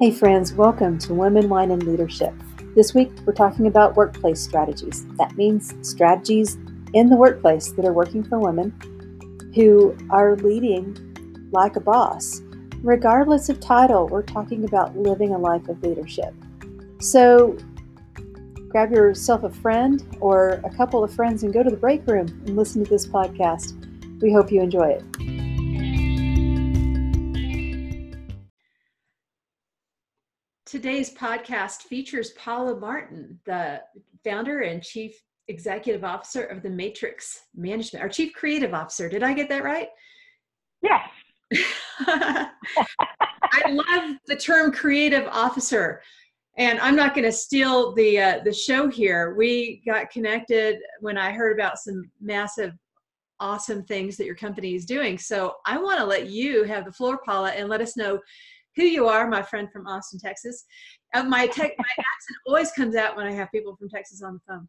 Hey, 0.00 0.12
friends, 0.12 0.52
welcome 0.52 0.96
to 1.00 1.12
Women, 1.12 1.48
Wine, 1.48 1.72
and 1.72 1.82
Leadership. 1.82 2.32
This 2.76 2.94
week, 2.94 3.10
we're 3.26 3.32
talking 3.32 3.66
about 3.66 3.96
workplace 3.96 4.40
strategies. 4.40 5.04
That 5.16 5.36
means 5.36 5.74
strategies 5.82 6.56
in 6.94 7.08
the 7.10 7.16
workplace 7.16 7.72
that 7.72 7.84
are 7.84 7.92
working 7.92 8.22
for 8.22 8.38
women 8.38 8.70
who 9.56 9.98
are 10.10 10.36
leading 10.36 11.48
like 11.50 11.74
a 11.74 11.80
boss. 11.80 12.42
Regardless 12.84 13.48
of 13.48 13.58
title, 13.58 14.06
we're 14.06 14.22
talking 14.22 14.62
about 14.62 14.96
living 14.96 15.34
a 15.34 15.38
life 15.38 15.68
of 15.68 15.82
leadership. 15.82 16.32
So, 17.00 17.58
grab 18.68 18.92
yourself 18.92 19.42
a 19.42 19.50
friend 19.50 20.06
or 20.20 20.60
a 20.62 20.70
couple 20.76 21.02
of 21.02 21.12
friends 21.12 21.42
and 21.42 21.52
go 21.52 21.64
to 21.64 21.70
the 21.70 21.76
break 21.76 22.06
room 22.06 22.28
and 22.46 22.54
listen 22.54 22.84
to 22.84 22.88
this 22.88 23.04
podcast. 23.04 23.72
We 24.22 24.32
hope 24.32 24.52
you 24.52 24.62
enjoy 24.62 24.90
it. 25.00 25.37
Today's 30.78 31.12
podcast 31.12 31.82
features 31.82 32.30
Paula 32.38 32.78
Martin, 32.78 33.36
the 33.46 33.82
founder 34.22 34.60
and 34.60 34.80
chief 34.80 35.20
executive 35.48 36.04
officer 36.04 36.44
of 36.44 36.62
the 36.62 36.70
Matrix 36.70 37.40
Management, 37.52 38.00
our 38.00 38.08
chief 38.08 38.32
creative 38.32 38.72
officer. 38.72 39.08
Did 39.08 39.24
I 39.24 39.32
get 39.32 39.48
that 39.48 39.64
right? 39.64 39.88
Yes. 40.80 41.00
I 42.06 42.50
love 43.66 44.18
the 44.28 44.36
term 44.36 44.70
creative 44.70 45.26
officer. 45.32 46.00
And 46.58 46.78
I'm 46.78 46.94
not 46.94 47.12
going 47.12 47.24
to 47.24 47.32
steal 47.32 47.92
the 47.94 48.20
uh, 48.20 48.40
the 48.44 48.54
show 48.54 48.86
here. 48.86 49.34
We 49.34 49.82
got 49.84 50.10
connected 50.10 50.78
when 51.00 51.18
I 51.18 51.32
heard 51.32 51.58
about 51.58 51.78
some 51.78 52.08
massive, 52.20 52.72
awesome 53.40 53.82
things 53.82 54.16
that 54.16 54.26
your 54.26 54.36
company 54.36 54.76
is 54.76 54.86
doing. 54.86 55.18
So 55.18 55.56
I 55.66 55.76
want 55.78 55.98
to 55.98 56.04
let 56.04 56.28
you 56.28 56.62
have 56.62 56.84
the 56.84 56.92
floor, 56.92 57.18
Paula, 57.26 57.50
and 57.50 57.68
let 57.68 57.80
us 57.80 57.96
know 57.96 58.20
who 58.78 58.84
you 58.84 59.08
are, 59.08 59.28
my 59.28 59.42
friend 59.42 59.68
from 59.72 59.86
Austin, 59.88 60.20
Texas. 60.20 60.64
Uh, 61.12 61.24
my, 61.24 61.46
tech, 61.48 61.72
my 61.76 61.84
accent 61.98 62.38
always 62.46 62.70
comes 62.72 62.94
out 62.94 63.16
when 63.16 63.26
I 63.26 63.32
have 63.32 63.50
people 63.50 63.74
from 63.76 63.88
Texas 63.88 64.22
on 64.22 64.34
the 64.34 64.40
phone. 64.46 64.68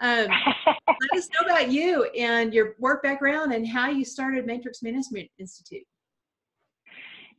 Um, 0.00 0.26
let 0.66 1.18
us 1.18 1.28
know 1.30 1.46
about 1.46 1.70
you 1.70 2.04
and 2.18 2.52
your 2.52 2.74
work 2.80 3.04
background 3.04 3.52
and 3.52 3.66
how 3.66 3.88
you 3.88 4.04
started 4.04 4.44
Matrix 4.44 4.82
Management 4.82 5.30
Institute. 5.38 5.84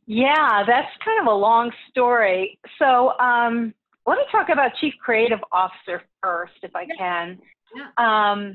Yeah, 0.06 0.64
that's 0.66 0.88
kind 1.04 1.20
of 1.20 1.26
a 1.26 1.36
long 1.36 1.70
story. 1.90 2.58
So 2.78 3.16
um, 3.18 3.74
let 4.06 4.16
me 4.16 4.24
talk 4.32 4.48
about 4.48 4.72
Chief 4.80 4.94
Creative 5.04 5.40
Officer 5.52 6.02
first, 6.22 6.54
if 6.62 6.74
I 6.74 6.86
can. 6.86 7.38
Yeah. 7.76 7.82
Um, 7.98 8.54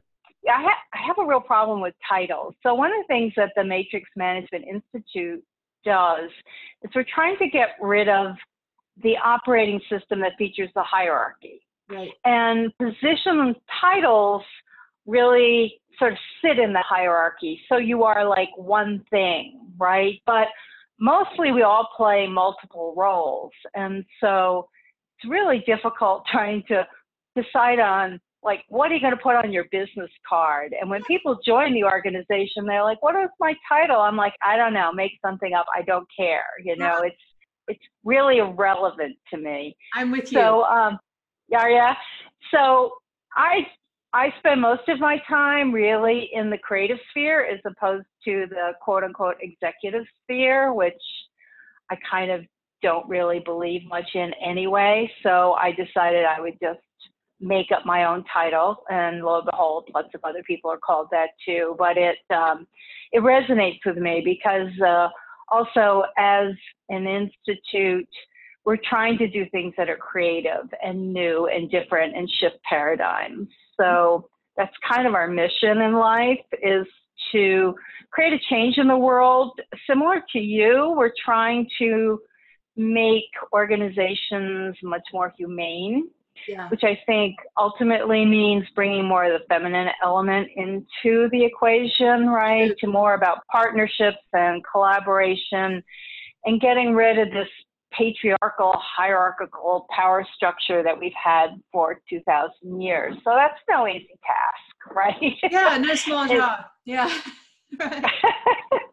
I, 0.50 0.62
ha- 0.62 0.84
I 0.94 1.08
have 1.08 1.20
a 1.20 1.26
real 1.26 1.40
problem 1.40 1.80
with 1.80 1.94
titles. 2.10 2.56
So 2.64 2.74
one 2.74 2.92
of 2.92 2.98
the 2.98 3.08
things 3.08 3.34
that 3.38 3.52
the 3.56 3.64
Matrix 3.64 4.10
Management 4.16 4.66
Institute 4.68 5.44
does 5.84 6.30
is 6.84 6.92
we're 6.96 7.06
trying 7.14 7.38
to 7.38 7.48
get 7.50 7.70
rid 7.82 8.10
of 8.10 8.36
the 9.02 9.16
operating 9.24 9.80
system 9.90 10.20
that 10.22 10.34
features 10.38 10.70
the 10.76 10.84
hierarchy. 10.84 11.62
Right. 11.90 12.12
And 12.26 12.72
position 12.78 13.56
titles 13.82 14.44
really 15.06 15.82
sort 16.00 16.14
of 16.14 16.18
sit 16.44 16.60
in 16.60 16.74
the 16.74 16.84
hierarchy. 16.88 17.62
So 17.70 17.78
you 17.78 18.04
are 18.04 18.28
like 18.28 18.50
one 18.56 19.04
thing, 19.10 19.60
right? 19.78 20.22
But 20.26 20.48
mostly 21.00 21.52
we 21.52 21.64
all 21.64 21.90
play 21.96 22.28
multiple 22.28 22.94
roles. 22.96 23.52
And 23.76 24.06
so 24.22 24.70
it's 25.18 25.30
really 25.30 25.64
difficult 25.66 26.26
trying 26.32 26.64
to 26.70 26.88
decide 27.36 27.80
on 27.80 28.20
like 28.44 28.64
what 28.70 28.92
are 28.92 28.96
you 28.96 29.02
going 29.02 29.16
to 29.16 29.22
put 29.22 29.36
on 29.36 29.52
your 29.52 29.66
business 29.72 30.10
card? 30.28 30.74
And 30.80 30.90
when 30.90 31.04
people 31.04 31.40
join 31.46 31.74
the 31.74 31.84
organization 31.84 32.66
they're 32.66 32.84
like 32.84 33.02
what 33.02 33.16
is 33.16 33.30
my 33.40 33.56
title? 33.68 34.00
I'm 34.02 34.18
like 34.18 34.34
i 34.46 34.58
don't 34.58 34.74
know 34.74 34.92
make 34.92 35.14
something 35.26 35.54
up 35.54 35.66
i 35.76 35.82
don't 35.82 36.08
care 36.18 36.46
you 36.64 36.76
know 36.78 37.02
it's 37.04 37.16
it's 37.68 37.84
really 38.04 38.38
irrelevant 38.40 39.16
to 39.34 39.38
me. 39.38 39.76
I'm 39.96 40.12
with 40.12 40.32
you. 40.32 40.40
so 40.40 40.64
um 40.64 41.00
yeah 41.50 41.68
yeah 41.68 41.94
so 42.52 42.92
i 43.36 43.66
i 44.14 44.34
spend 44.40 44.62
most 44.62 44.88
of 44.90 45.00
my 45.00 45.22
time 45.28 45.72
really 45.72 46.30
in 46.34 46.50
the 46.50 46.58
creative 46.58 46.98
sphere 47.10 47.46
as 47.46 47.60
opposed 47.66 48.06
to 48.26 48.46
the 48.50 48.74
quote 48.82 49.04
unquote 49.04 49.36
executive 49.42 50.06
sphere 50.24 50.74
which 50.74 50.94
i 51.90 51.98
kind 52.10 52.32
of 52.32 52.42
don't 52.82 53.08
really 53.08 53.40
believe 53.40 53.82
much 53.88 54.10
in 54.14 54.32
anyway. 54.46 55.10
So 55.24 55.54
i 55.54 55.72
decided 55.72 56.26
i 56.26 56.40
would 56.40 56.58
just 56.62 56.82
make 57.44 57.72
up 57.72 57.86
my 57.86 58.06
own 58.06 58.24
title, 58.32 58.78
and 58.90 59.24
lo 59.24 59.40
and 59.40 59.46
behold, 59.46 59.90
lots 59.94 60.10
of 60.16 60.22
other 60.24 60.42
people 60.44 60.72
are 60.72 60.78
called 60.78 61.08
that 61.12 61.30
too. 61.46 61.76
But 61.78 61.98
it 61.98 62.18
um, 62.34 62.66
it 63.12 63.22
resonates 63.22 63.80
with 63.86 63.98
me 63.98 64.22
because 64.24 64.72
uh, 64.82 65.10
also 65.52 66.04
as 66.18 66.54
an 66.90 67.06
institute, 67.06 68.08
we're 68.66 68.78
trying 68.90 69.18
to 69.18 69.28
do 69.28 69.46
things 69.52 69.74
that 69.78 69.90
are 69.90 69.98
creative 69.98 70.70
and 70.82 71.14
new 71.14 71.48
and 71.48 71.70
different 71.70 72.16
and 72.16 72.30
shift 72.40 72.58
paradigms. 72.68 73.48
So 73.80 74.30
that's 74.56 74.74
kind 74.90 75.06
of 75.06 75.14
our 75.14 75.28
mission 75.28 75.82
in 75.82 75.94
life 75.94 76.40
is 76.62 76.88
to 77.34 77.76
create 78.12 78.34
a 78.34 78.40
change 78.50 78.78
in 78.78 78.88
the 78.88 78.98
world. 78.98 79.60
Similar 79.90 80.24
to 80.32 80.40
you, 80.40 80.94
we're 80.96 81.12
trying 81.26 81.68
to 81.80 82.20
make 82.76 83.30
organizations 83.52 84.76
much 84.82 85.04
more 85.14 85.34
humane 85.38 86.10
yeah. 86.48 86.70
which 86.70 86.84
I 86.84 87.00
think 87.06 87.36
ultimately 87.58 88.26
means 88.26 88.66
bringing 88.76 89.08
more 89.08 89.26
of 89.26 89.40
the 89.40 89.46
feminine 89.48 89.90
element 90.04 90.50
into 90.56 91.30
the 91.32 91.44
equation, 91.44 92.30
right? 92.30 92.76
To 92.80 92.88
more 92.88 93.14
about 93.14 93.40
partnerships 93.52 94.18
and 94.34 94.64
collaboration 94.70 95.84
and 96.46 96.62
getting 96.62 96.94
rid 96.94 97.20
of 97.20 97.32
this 97.32 97.48
patriarchal, 97.92 98.74
hierarchical 98.78 99.86
power 99.96 100.26
structure 100.36 100.84
that 100.84 101.00
we've 101.00 101.12
had 101.22 101.50
for 101.72 102.02
2,000 102.10 102.82
years. 102.82 103.16
So 103.24 103.32
that's 103.36 103.60
no 103.70 103.88
easy 103.88 104.08
task, 104.26 104.92
right? 104.96 105.38
Yeah, 105.52 105.78
no 105.78 105.96
small 105.96 106.28
job. 106.28 106.66
Yeah. 106.86 107.10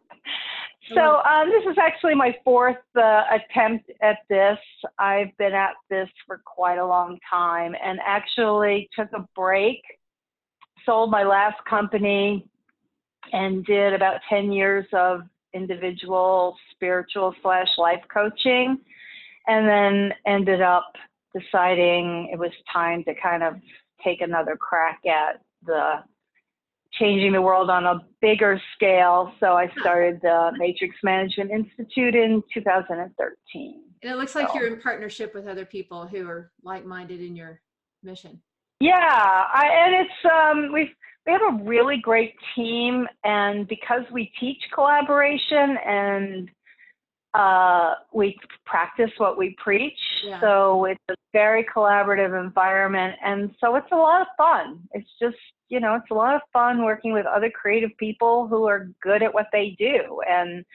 So 0.95 1.21
um, 1.21 1.49
this 1.49 1.63
is 1.71 1.77
actually 1.79 2.15
my 2.15 2.35
fourth 2.43 2.77
uh, 2.95 3.23
attempt 3.31 3.91
at 4.01 4.19
this. 4.29 4.57
I've 4.97 5.35
been 5.37 5.53
at 5.53 5.73
this 5.89 6.09
for 6.25 6.41
quite 6.45 6.77
a 6.77 6.85
long 6.85 7.17
time 7.29 7.75
and 7.83 7.99
actually 8.05 8.89
took 8.97 9.09
a 9.13 9.27
break, 9.35 9.81
sold 10.85 11.11
my 11.11 11.23
last 11.23 11.57
company, 11.69 12.45
and 13.33 13.65
did 13.65 13.93
about 13.93 14.21
10 14.29 14.51
years 14.51 14.85
of 14.93 15.21
individual 15.53 16.55
spiritual 16.71 17.35
slash 17.41 17.67
life 17.77 18.01
coaching, 18.11 18.77
and 19.47 19.67
then 19.67 20.13
ended 20.25 20.61
up 20.61 20.91
deciding 21.33 22.29
it 22.31 22.39
was 22.39 22.51
time 22.71 23.03
to 23.03 23.13
kind 23.21 23.43
of 23.43 23.55
take 24.03 24.21
another 24.21 24.55
crack 24.55 24.99
at 25.05 25.41
the 25.65 26.03
changing 26.99 27.33
the 27.33 27.41
world 27.41 27.69
on 27.69 27.85
a 27.85 28.01
bigger 28.21 28.61
scale. 28.75 29.33
So 29.39 29.53
I 29.53 29.71
started 29.79 30.19
the 30.21 30.51
Matrix 30.57 30.95
Management 31.03 31.51
Institute 31.51 32.15
in 32.15 32.43
2013. 32.53 33.83
And 34.03 34.11
it 34.11 34.15
looks 34.15 34.35
like 34.35 34.49
so. 34.49 34.55
you're 34.55 34.67
in 34.67 34.81
partnership 34.81 35.33
with 35.33 35.47
other 35.47 35.65
people 35.65 36.07
who 36.07 36.27
are 36.27 36.51
like-minded 36.63 37.21
in 37.21 37.35
your 37.35 37.61
mission. 38.03 38.41
Yeah, 38.79 38.97
I, 38.97 39.67
and 39.85 39.95
it's 39.95 40.33
um, 40.33 40.73
we 40.73 40.91
we 41.25 41.31
have 41.31 41.41
a 41.41 41.63
really 41.63 41.97
great 41.97 42.33
team, 42.55 43.07
and 43.23 43.67
because 43.67 44.01
we 44.11 44.31
teach 44.39 44.57
collaboration 44.73 45.77
and 45.85 46.49
uh, 47.35 47.93
we 48.11 48.35
practice 48.65 49.11
what 49.17 49.37
we 49.37 49.55
preach, 49.63 49.99
yeah. 50.23 50.41
so 50.41 50.85
it's 50.85 51.03
a 51.11 51.15
very 51.31 51.63
collaborative 51.63 52.43
environment, 52.43 53.15
and 53.23 53.51
so 53.61 53.75
it's 53.75 53.91
a 53.91 53.95
lot 53.95 54.21
of 54.21 54.27
fun. 54.35 54.79
It's 54.93 55.09
just 55.21 55.37
you 55.71 55.79
know, 55.79 55.95
it's 55.95 56.11
a 56.11 56.13
lot 56.13 56.35
of 56.35 56.41
fun 56.51 56.83
working 56.83 57.13
with 57.13 57.25
other 57.25 57.49
creative 57.49 57.91
people 57.97 58.45
who 58.45 58.67
are 58.67 58.91
good 59.01 59.23
at 59.23 59.33
what 59.33 59.47
they 59.53 59.73
do 59.79 60.19
and 60.29 60.65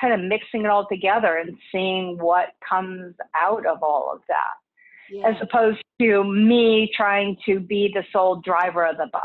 kind 0.00 0.14
of 0.14 0.20
mixing 0.20 0.62
it 0.62 0.68
all 0.68 0.88
together 0.88 1.36
and 1.36 1.54
seeing 1.70 2.16
what 2.18 2.48
comes 2.66 3.14
out 3.34 3.66
of 3.66 3.82
all 3.82 4.10
of 4.14 4.22
that. 4.28 5.14
Yeah. 5.14 5.28
As 5.28 5.36
opposed 5.42 5.82
to 6.00 6.24
me 6.24 6.90
trying 6.96 7.36
to 7.44 7.60
be 7.60 7.92
the 7.92 8.02
sole 8.10 8.36
driver 8.36 8.86
of 8.86 8.96
the 8.96 9.10
bus. 9.12 9.22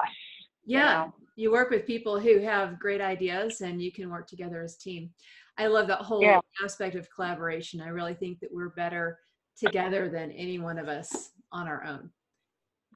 Yeah. 0.65 0.77
You, 0.77 1.05
know? 1.05 1.13
you 1.37 1.51
work 1.51 1.69
with 1.69 1.87
people 1.87 2.19
who 2.19 2.39
have 2.39 2.77
great 2.77 2.99
ideas 2.99 3.61
and 3.61 3.81
you 3.81 3.93
can 3.93 4.09
work 4.09 4.27
together 4.27 4.61
as 4.61 4.75
a 4.75 4.79
team. 4.79 5.11
I 5.57 5.67
love 5.67 5.87
that 5.87 5.99
whole 5.99 6.21
yeah. 6.21 6.41
aspect 6.61 6.95
of 6.95 7.07
collaboration. 7.09 7.79
I 7.79 7.87
really 7.87 8.15
think 8.15 8.41
that 8.41 8.49
we're 8.51 8.69
better 8.71 9.17
together 9.57 10.09
than 10.09 10.31
any 10.31 10.59
one 10.59 10.77
of 10.77 10.89
us 10.89 11.29
on 11.53 11.69
our 11.69 11.85
own. 11.85 12.09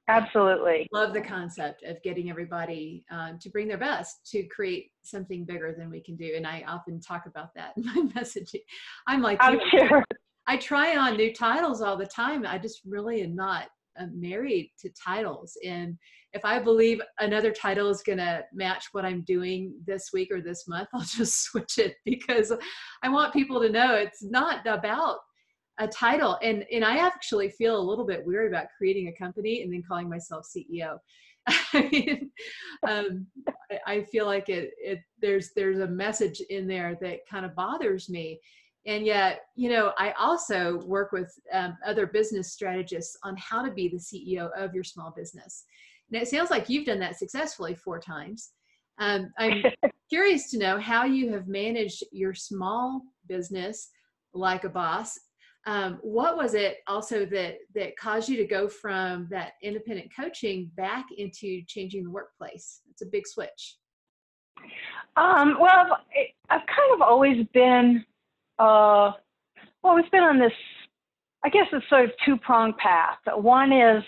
Absolutely. 0.07 0.87
Love 0.93 1.13
the 1.13 1.21
concept 1.21 1.83
of 1.83 2.01
getting 2.03 2.29
everybody 2.29 3.03
um, 3.09 3.39
to 3.39 3.49
bring 3.49 3.67
their 3.67 3.77
best 3.77 4.29
to 4.31 4.43
create 4.43 4.91
something 5.03 5.45
bigger 5.45 5.73
than 5.77 5.89
we 5.89 5.99
can 5.99 6.15
do. 6.15 6.33
And 6.35 6.45
I 6.45 6.63
often 6.67 7.01
talk 7.01 7.25
about 7.25 7.55
that 7.55 7.73
in 7.75 7.85
my 7.85 8.11
messaging. 8.15 8.61
I'm 9.07 9.21
like, 9.21 9.39
I'm 9.41 9.59
sure. 9.71 10.03
I 10.47 10.57
try 10.57 10.95
on 10.95 11.17
new 11.17 11.33
titles 11.33 11.81
all 11.81 11.97
the 11.97 12.05
time. 12.05 12.45
I 12.45 12.59
just 12.59 12.81
really 12.85 13.23
am 13.23 13.35
not 13.35 13.65
uh, 13.99 14.05
married 14.13 14.71
to 14.79 14.89
titles. 14.89 15.57
And 15.65 15.97
if 16.33 16.45
I 16.45 16.59
believe 16.59 17.01
another 17.19 17.51
title 17.51 17.89
is 17.89 18.03
going 18.03 18.19
to 18.19 18.43
match 18.53 18.85
what 18.91 19.05
I'm 19.05 19.23
doing 19.23 19.73
this 19.87 20.09
week 20.13 20.29
or 20.31 20.41
this 20.41 20.67
month, 20.67 20.89
I'll 20.93 21.01
just 21.01 21.45
switch 21.45 21.79
it 21.79 21.95
because 22.05 22.51
I 23.01 23.09
want 23.09 23.33
people 23.33 23.59
to 23.61 23.69
know 23.69 23.95
it's 23.95 24.23
not 24.23 24.67
about 24.67 25.17
a 25.79 25.87
title 25.87 26.37
and 26.41 26.65
and 26.71 26.85
i 26.85 26.97
actually 26.97 27.49
feel 27.49 27.77
a 27.77 27.87
little 27.89 28.05
bit 28.05 28.25
weird 28.25 28.51
about 28.51 28.67
creating 28.77 29.07
a 29.07 29.13
company 29.13 29.61
and 29.61 29.71
then 29.71 29.83
calling 29.87 30.09
myself 30.09 30.45
ceo 30.45 30.97
I 31.73 31.89
mean, 31.91 32.31
um, 32.87 33.27
I 33.85 34.01
feel 34.03 34.25
like 34.25 34.49
it, 34.49 34.71
it 34.77 34.99
there's 35.21 35.51
there's 35.55 35.79
a 35.79 35.87
message 35.87 36.41
in 36.49 36.67
there 36.67 36.97
that 37.01 37.19
kind 37.29 37.45
of 37.45 37.55
bothers 37.55 38.09
me. 38.09 38.39
And 38.87 39.05
yet 39.05 39.41
you 39.55 39.69
know 39.69 39.93
i 39.97 40.11
also 40.11 40.79
work 40.85 41.11
with 41.11 41.33
um, 41.51 41.77
other 41.85 42.05
business 42.05 42.53
strategists 42.53 43.17
on 43.23 43.35
how 43.37 43.63
to 43.63 43.71
be 43.71 43.87
the 43.87 43.97
ceo 43.97 44.49
of 44.57 44.73
your 44.73 44.83
small 44.83 45.11
business. 45.15 45.65
And 46.11 46.21
it 46.21 46.27
sounds 46.27 46.51
like 46.51 46.69
you've 46.69 46.85
done 46.85 46.99
that 46.99 47.17
successfully 47.17 47.75
four 47.75 47.99
times. 47.99 48.51
Um, 48.99 49.31
i'm 49.39 49.63
curious 50.09 50.51
to 50.51 50.59
know 50.59 50.79
how 50.79 51.03
you 51.05 51.31
have 51.33 51.47
managed 51.47 52.03
your 52.11 52.33
small 52.33 53.01
business 53.27 53.89
like 54.33 54.65
a 54.65 54.69
boss 54.69 55.17
um, 55.65 55.99
what 56.01 56.37
was 56.37 56.53
it 56.53 56.77
also 56.87 57.25
that 57.25 57.57
that 57.73 57.97
caused 57.97 58.29
you 58.29 58.37
to 58.37 58.45
go 58.45 58.67
from 58.67 59.27
that 59.31 59.53
independent 59.63 60.09
coaching 60.15 60.69
back 60.75 61.05
into 61.17 61.61
changing 61.67 62.03
the 62.03 62.11
workplace? 62.11 62.81
It's 62.89 63.01
a 63.01 63.07
big 63.07 63.25
switch. 63.27 63.77
Um, 65.17 65.57
well 65.59 65.97
i've 66.49 66.61
kind 66.67 66.93
of 66.93 67.01
always 67.01 67.45
been 67.53 68.03
uh, 68.59 69.11
well 69.83 69.95
we've 69.95 70.09
been 70.11 70.23
on 70.23 70.39
this 70.39 70.51
i 71.43 71.49
guess 71.49 71.65
it's 71.71 71.87
sort 71.89 72.05
of 72.05 72.11
two 72.25 72.37
pronged 72.37 72.77
path. 72.77 73.17
One 73.35 73.71
is 73.71 74.03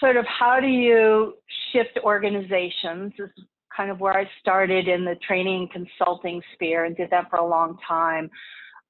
sort 0.00 0.16
of 0.16 0.24
how 0.26 0.60
do 0.60 0.66
you 0.66 1.34
shift 1.72 1.98
organizations 2.04 3.12
this 3.18 3.30
is 3.36 3.44
kind 3.76 3.90
of 3.90 4.00
where 4.00 4.16
i 4.16 4.28
started 4.40 4.88
in 4.88 5.04
the 5.04 5.16
training 5.26 5.68
consulting 5.72 6.40
sphere 6.54 6.84
and 6.84 6.96
did 6.96 7.10
that 7.10 7.28
for 7.30 7.36
a 7.36 7.46
long 7.46 7.76
time 7.86 8.30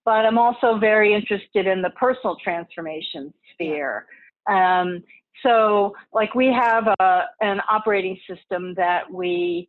but 0.09 0.25
I'm 0.25 0.39
also 0.39 0.79
very 0.79 1.13
interested 1.13 1.67
in 1.67 1.83
the 1.83 1.91
personal 1.91 2.35
transformation 2.43 3.31
sphere. 3.53 4.07
Um, 4.51 5.05
so, 5.43 5.95
like, 6.15 6.35
we 6.35 6.47
have 6.47 6.87
a, 6.99 7.25
an 7.43 7.61
operating 7.71 8.19
system 8.27 8.73
that 8.77 9.03
we 9.13 9.69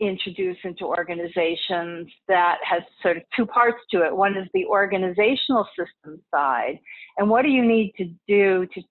introduce 0.00 0.56
into 0.64 0.86
organizations 0.86 2.08
that 2.26 2.56
has 2.64 2.80
sort 3.02 3.18
of 3.18 3.24
two 3.36 3.44
parts 3.44 3.76
to 3.90 4.00
it. 4.02 4.16
One 4.16 4.34
is 4.38 4.48
the 4.54 4.64
organizational 4.64 5.68
system 5.78 6.22
side, 6.34 6.80
and 7.18 7.28
what 7.28 7.42
do 7.42 7.50
you 7.50 7.62
need 7.62 7.92
to 7.98 8.04
do 8.26 8.66
to 8.72 8.82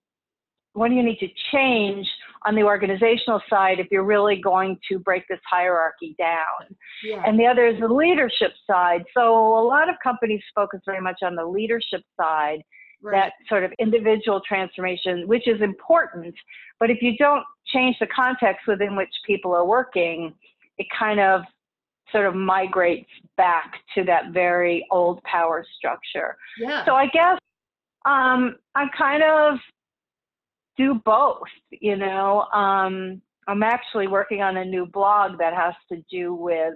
what 0.76 0.90
do 0.90 0.96
you 0.96 1.04
need 1.04 1.20
to 1.20 1.30
change 1.54 2.06
on 2.46 2.54
the 2.54 2.62
organizational 2.62 3.42
side 3.50 3.80
if 3.80 3.88
you're 3.92 4.04
really 4.04 4.36
going 4.36 4.78
to 4.92 5.00
break 5.00 5.24
this 5.30 5.40
hierarchy 5.50 6.16
down? 6.20 6.76
Yeah. 7.02 7.24
And 7.26 7.40
the 7.40 7.46
other 7.46 7.66
is 7.66 7.80
the 7.80 7.88
leadership 7.88 8.52
side. 8.70 9.04
So 9.16 9.34
a 9.58 9.64
lot 9.66 9.88
of 9.90 9.96
companies 10.04 10.42
focus 10.54 10.82
very 10.86 11.00
much 11.00 11.20
on 11.24 11.36
the 11.36 11.46
leadership 11.46 12.02
side, 12.20 12.60
right. 13.02 13.14
that 13.14 13.34
sort 13.48 13.64
of 13.64 13.72
individual 13.80 14.42
transformation, 14.46 15.26
which 15.28 15.48
is 15.48 15.62
important. 15.62 16.36
But 16.80 16.90
if 16.90 17.02
you 17.02 17.16
don't 17.18 17.44
change 17.68 17.96
the 18.02 18.08
context 18.08 18.68
within 18.68 18.98
which 18.98 19.10
people 19.26 19.54
are 19.54 19.66
working, 19.66 20.34
it 20.78 20.88
kind 20.98 21.22
of 21.22 21.42
sort 22.12 22.26
of 22.26 22.36
migrates 22.36 23.10
back 23.38 23.76
to 23.96 24.04
that 24.04 24.32
very 24.34 24.86
old 24.92 25.24
power 25.24 25.66
structure. 25.78 26.36
Yeah. 26.60 26.84
So 26.84 26.96
I 26.96 27.08
guess 27.08 27.40
um, 28.06 28.58
I'm 28.76 28.90
kind 28.96 29.24
of 29.24 29.58
do 30.78 31.02
both, 31.06 31.48
you 31.70 31.96
know. 31.96 32.42
Um, 32.54 33.22
I'm 33.48 33.64
actually 33.64 34.08
working 34.08 34.42
on 34.42 34.58
a 34.58 34.66
new 34.66 34.86
blog 34.86 35.38
that 35.40 35.54
has 35.54 35.74
to 35.92 36.04
do 36.10 36.34
with 36.34 36.74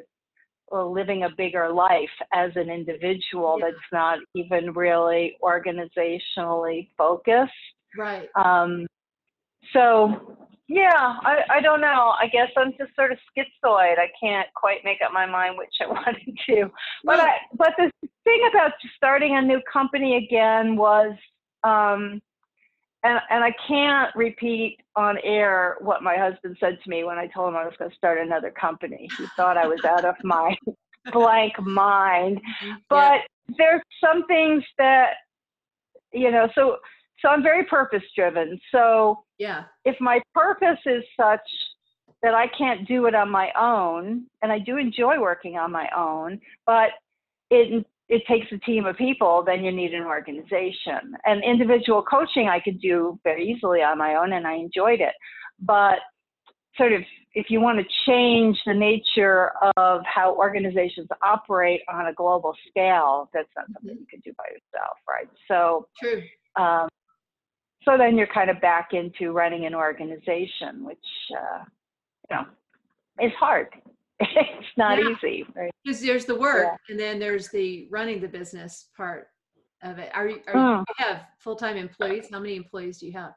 well, 0.71 0.91
living 0.91 1.23
a 1.23 1.29
bigger 1.35 1.71
life 1.71 2.09
as 2.33 2.51
an 2.55 2.69
individual 2.69 3.57
yeah. 3.59 3.67
that's 3.67 3.91
not 3.91 4.19
even 4.35 4.73
really 4.73 5.35
organizationally 5.43 6.89
focused. 6.97 7.51
Right. 7.97 8.29
Um, 8.35 8.85
so, 9.73 10.37
yeah, 10.67 11.15
I, 11.23 11.41
I 11.49 11.61
don't 11.61 11.81
know. 11.81 12.13
I 12.19 12.27
guess 12.31 12.49
I'm 12.55 12.71
just 12.77 12.95
sort 12.95 13.11
of 13.11 13.17
schizoid. 13.35 13.97
I 13.97 14.11
can't 14.21 14.47
quite 14.55 14.83
make 14.83 14.99
up 15.03 15.11
my 15.11 15.25
mind 15.25 15.57
which 15.57 15.73
I 15.81 15.87
wanted 15.91 16.37
to. 16.49 16.71
But 17.03 17.19
I, 17.19 17.31
but 17.55 17.73
the 17.77 17.91
thing 18.23 18.49
about 18.51 18.73
starting 18.95 19.35
a 19.35 19.41
new 19.41 19.61
company 19.71 20.17
again 20.17 20.75
was 20.75 21.13
um, 21.63 22.21
and 23.03 23.19
and 23.29 23.43
I 23.43 23.53
can't 23.67 24.13
repeat 24.15 24.79
on 24.95 25.17
air 25.23 25.77
what 25.79 26.03
my 26.03 26.17
husband 26.17 26.57
said 26.59 26.79
to 26.83 26.89
me 26.89 27.03
when 27.03 27.17
I 27.17 27.27
told 27.27 27.49
him 27.49 27.55
I 27.55 27.65
was 27.65 27.73
going 27.77 27.91
to 27.91 27.97
start 27.97 28.19
another 28.19 28.51
company. 28.51 29.07
He 29.17 29.25
thought 29.35 29.57
I 29.57 29.67
was 29.67 29.83
out 29.85 30.05
of 30.05 30.15
my 30.23 30.55
blank 31.11 31.59
mind. 31.59 32.37
Mm-hmm. 32.37 32.71
But 32.89 33.21
yeah. 33.49 33.55
there's 33.57 33.81
some 34.03 34.25
things 34.27 34.63
that 34.77 35.13
you 36.11 36.31
know, 36.31 36.49
so 36.55 36.77
so 37.21 37.29
I'm 37.29 37.43
very 37.43 37.65
purpose 37.65 38.03
driven. 38.15 38.59
So 38.71 39.23
yeah. 39.37 39.63
If 39.85 39.95
my 40.01 40.21
purpose 40.33 40.79
is 40.85 41.03
such 41.17 41.41
that 42.21 42.33
I 42.33 42.47
can't 42.47 42.85
do 42.85 43.05
it 43.05 43.15
on 43.15 43.29
my 43.29 43.49
own, 43.57 44.25
and 44.41 44.51
I 44.51 44.59
do 44.59 44.75
enjoy 44.77 45.21
working 45.21 45.57
on 45.57 45.71
my 45.71 45.89
own, 45.95 46.41
but 46.65 46.89
it 47.49 47.85
it 48.09 48.23
takes 48.27 48.47
a 48.51 48.57
team 48.57 48.85
of 48.85 48.97
people, 48.97 49.43
then 49.45 49.63
you 49.63 49.71
need 49.71 49.93
an 49.93 50.03
organization. 50.03 51.13
And 51.25 51.43
individual 51.43 52.01
coaching 52.01 52.49
I 52.49 52.59
could 52.59 52.81
do 52.81 53.19
very 53.23 53.47
easily 53.47 53.81
on 53.81 53.99
my 53.99 54.15
own, 54.15 54.33
and 54.33 54.47
I 54.47 54.55
enjoyed 54.55 54.99
it. 54.99 55.13
But 55.59 55.99
sort 56.75 56.91
of, 56.93 57.01
if 57.35 57.51
you 57.51 57.61
want 57.61 57.77
to 57.77 57.85
change 58.07 58.57
the 58.65 58.73
nature 58.73 59.51
of 59.77 60.01
how 60.05 60.35
organizations 60.35 61.07
operate 61.21 61.81
on 61.87 62.07
a 62.07 62.13
global 62.13 62.55
scale, 62.67 63.29
that's 63.31 63.47
not 63.55 63.67
something 63.73 63.91
mm-hmm. 63.91 63.99
you 63.99 64.07
can 64.09 64.19
do 64.21 64.33
by 64.37 64.45
yourself, 64.45 64.97
right? 65.07 65.29
So, 65.47 65.87
True. 66.01 66.23
Um, 66.55 66.89
so 67.85 67.97
then 67.97 68.17
you're 68.17 68.27
kind 68.27 68.49
of 68.49 68.59
back 68.59 68.89
into 68.93 69.31
running 69.31 69.65
an 69.65 69.75
organization, 69.75 70.83
which 70.83 70.97
uh, 71.31 71.63
you 72.29 72.35
know 72.35 72.45
is 73.25 73.31
hard. 73.39 73.67
it's 74.35 74.67
not 74.77 74.97
yeah. 74.97 75.09
easy 75.09 75.45
right 75.55 75.71
because 75.83 76.01
there's 76.01 76.25
the 76.25 76.35
work 76.35 76.65
yeah. 76.65 76.75
and 76.89 76.99
then 76.99 77.19
there's 77.19 77.49
the 77.49 77.87
running 77.89 78.19
the 78.19 78.27
business 78.27 78.89
part 78.95 79.27
of 79.83 79.97
it 79.97 80.09
are 80.13 80.27
you, 80.27 80.39
are 80.47 80.55
you 80.55 80.77
hmm. 80.77 81.03
have 81.03 81.21
full-time 81.39 81.77
employees 81.77 82.27
how 82.31 82.39
many 82.39 82.55
employees 82.55 82.99
do 82.99 83.05
you 83.05 83.13
have 83.13 83.31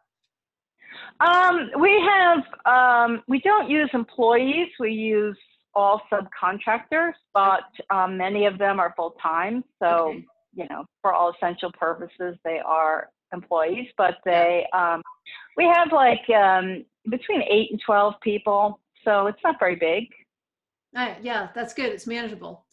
um, 1.21 1.71
we 1.79 2.03
have 2.03 2.43
um, 2.67 3.23
we 3.29 3.41
don't 3.41 3.71
use 3.71 3.89
employees 3.95 4.69
we 4.81 4.93
use 4.93 5.39
all 5.75 6.03
subcontractors 6.13 7.13
but 7.33 7.63
um, 7.91 8.17
many 8.17 8.47
of 8.47 8.59
them 8.59 8.81
are 8.81 8.93
full-time 8.97 9.63
so 9.81 10.09
okay. 10.09 10.25
you 10.55 10.67
know 10.69 10.85
for 11.01 11.13
all 11.13 11.33
essential 11.33 11.71
purposes 11.79 12.37
they 12.45 12.59
are 12.65 13.09
employees 13.33 13.87
but 13.97 14.17
they 14.25 14.67
yeah. 14.75 14.95
Um, 14.95 15.03
we 15.57 15.65
have 15.65 15.93
like 15.93 16.29
um, 16.31 16.85
between 17.09 17.43
8 17.43 17.71
and 17.71 17.81
12 17.87 18.15
people 18.21 18.81
so 19.05 19.27
it's 19.27 19.39
not 19.45 19.57
very 19.59 19.77
big 19.77 20.09
uh, 20.97 21.15
yeah, 21.23 21.49
that's 21.55 21.75
good. 21.75 21.93
It's 21.93 22.07
manageable. 22.07 22.67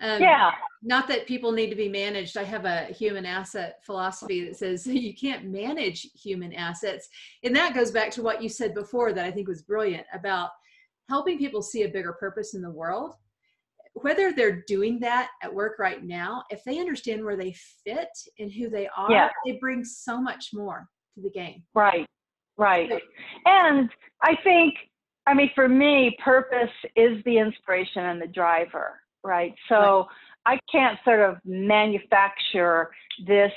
Um, 0.00 0.20
yeah. 0.20 0.50
Not 0.82 1.06
that 1.08 1.28
people 1.28 1.52
need 1.52 1.70
to 1.70 1.76
be 1.76 1.88
managed. 1.88 2.36
I 2.36 2.42
have 2.42 2.64
a 2.64 2.86
human 2.86 3.24
asset 3.24 3.78
philosophy 3.84 4.44
that 4.44 4.56
says 4.56 4.86
you 4.88 5.14
can't 5.14 5.44
manage 5.44 6.08
human 6.14 6.52
assets. 6.52 7.08
And 7.44 7.54
that 7.54 7.74
goes 7.74 7.90
back 7.90 8.10
to 8.12 8.22
what 8.22 8.42
you 8.42 8.48
said 8.48 8.74
before 8.74 9.12
that 9.12 9.24
I 9.24 9.30
think 9.30 9.48
was 9.48 9.62
brilliant 9.62 10.06
about 10.12 10.50
helping 11.08 11.38
people 11.38 11.62
see 11.62 11.84
a 11.84 11.88
bigger 11.88 12.12
purpose 12.14 12.54
in 12.54 12.62
the 12.62 12.70
world. 12.70 13.14
Whether 13.94 14.32
they're 14.32 14.64
doing 14.66 14.98
that 15.00 15.28
at 15.42 15.54
work 15.54 15.78
right 15.78 16.02
now, 16.02 16.44
if 16.50 16.64
they 16.64 16.80
understand 16.80 17.24
where 17.24 17.36
they 17.36 17.54
fit 17.84 18.08
and 18.38 18.50
who 18.50 18.70
they 18.70 18.88
are, 18.96 19.12
yeah. 19.12 19.28
they 19.44 19.58
bring 19.60 19.84
so 19.84 20.20
much 20.20 20.48
more 20.54 20.88
to 21.14 21.20
the 21.20 21.30
game. 21.30 21.62
Right, 21.74 22.06
right. 22.56 22.90
And 23.44 23.90
I 24.22 24.34
think 24.42 24.74
I 25.26 25.34
mean, 25.34 25.50
for 25.54 25.68
me, 25.68 26.16
purpose 26.24 26.70
is 26.96 27.22
the 27.24 27.38
inspiration 27.38 28.04
and 28.04 28.20
the 28.20 28.26
driver, 28.26 29.00
right? 29.22 29.54
So 29.68 30.08
right. 30.46 30.58
I 30.58 30.58
can't 30.70 30.98
sort 31.04 31.20
of 31.20 31.36
manufacture 31.44 32.90
this 33.26 33.52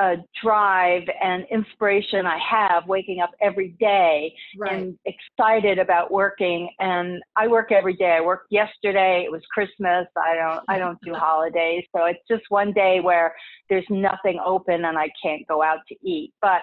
uh, 0.00 0.16
drive 0.42 1.02
and 1.22 1.44
inspiration 1.50 2.24
I 2.24 2.38
have 2.38 2.86
waking 2.86 3.20
up 3.20 3.30
every 3.42 3.76
day 3.78 4.32
right. 4.56 4.72
and 4.72 4.98
excited 5.04 5.78
about 5.78 6.10
working. 6.10 6.70
And 6.78 7.20
I 7.36 7.48
work 7.48 7.70
every 7.70 7.94
day. 7.94 8.16
I 8.18 8.20
worked 8.22 8.46
yesterday. 8.50 9.24
It 9.26 9.30
was 9.30 9.42
Christmas. 9.52 10.06
I 10.16 10.34
don't 10.36 10.64
I 10.68 10.78
don't 10.78 10.98
do 11.04 11.12
holidays, 11.14 11.84
so 11.94 12.06
it's 12.06 12.20
just 12.28 12.44
one 12.48 12.72
day 12.72 13.00
where 13.00 13.34
there's 13.68 13.84
nothing 13.90 14.40
open 14.44 14.86
and 14.86 14.96
I 14.96 15.10
can't 15.22 15.46
go 15.46 15.62
out 15.62 15.80
to 15.88 15.96
eat. 16.02 16.32
But 16.40 16.62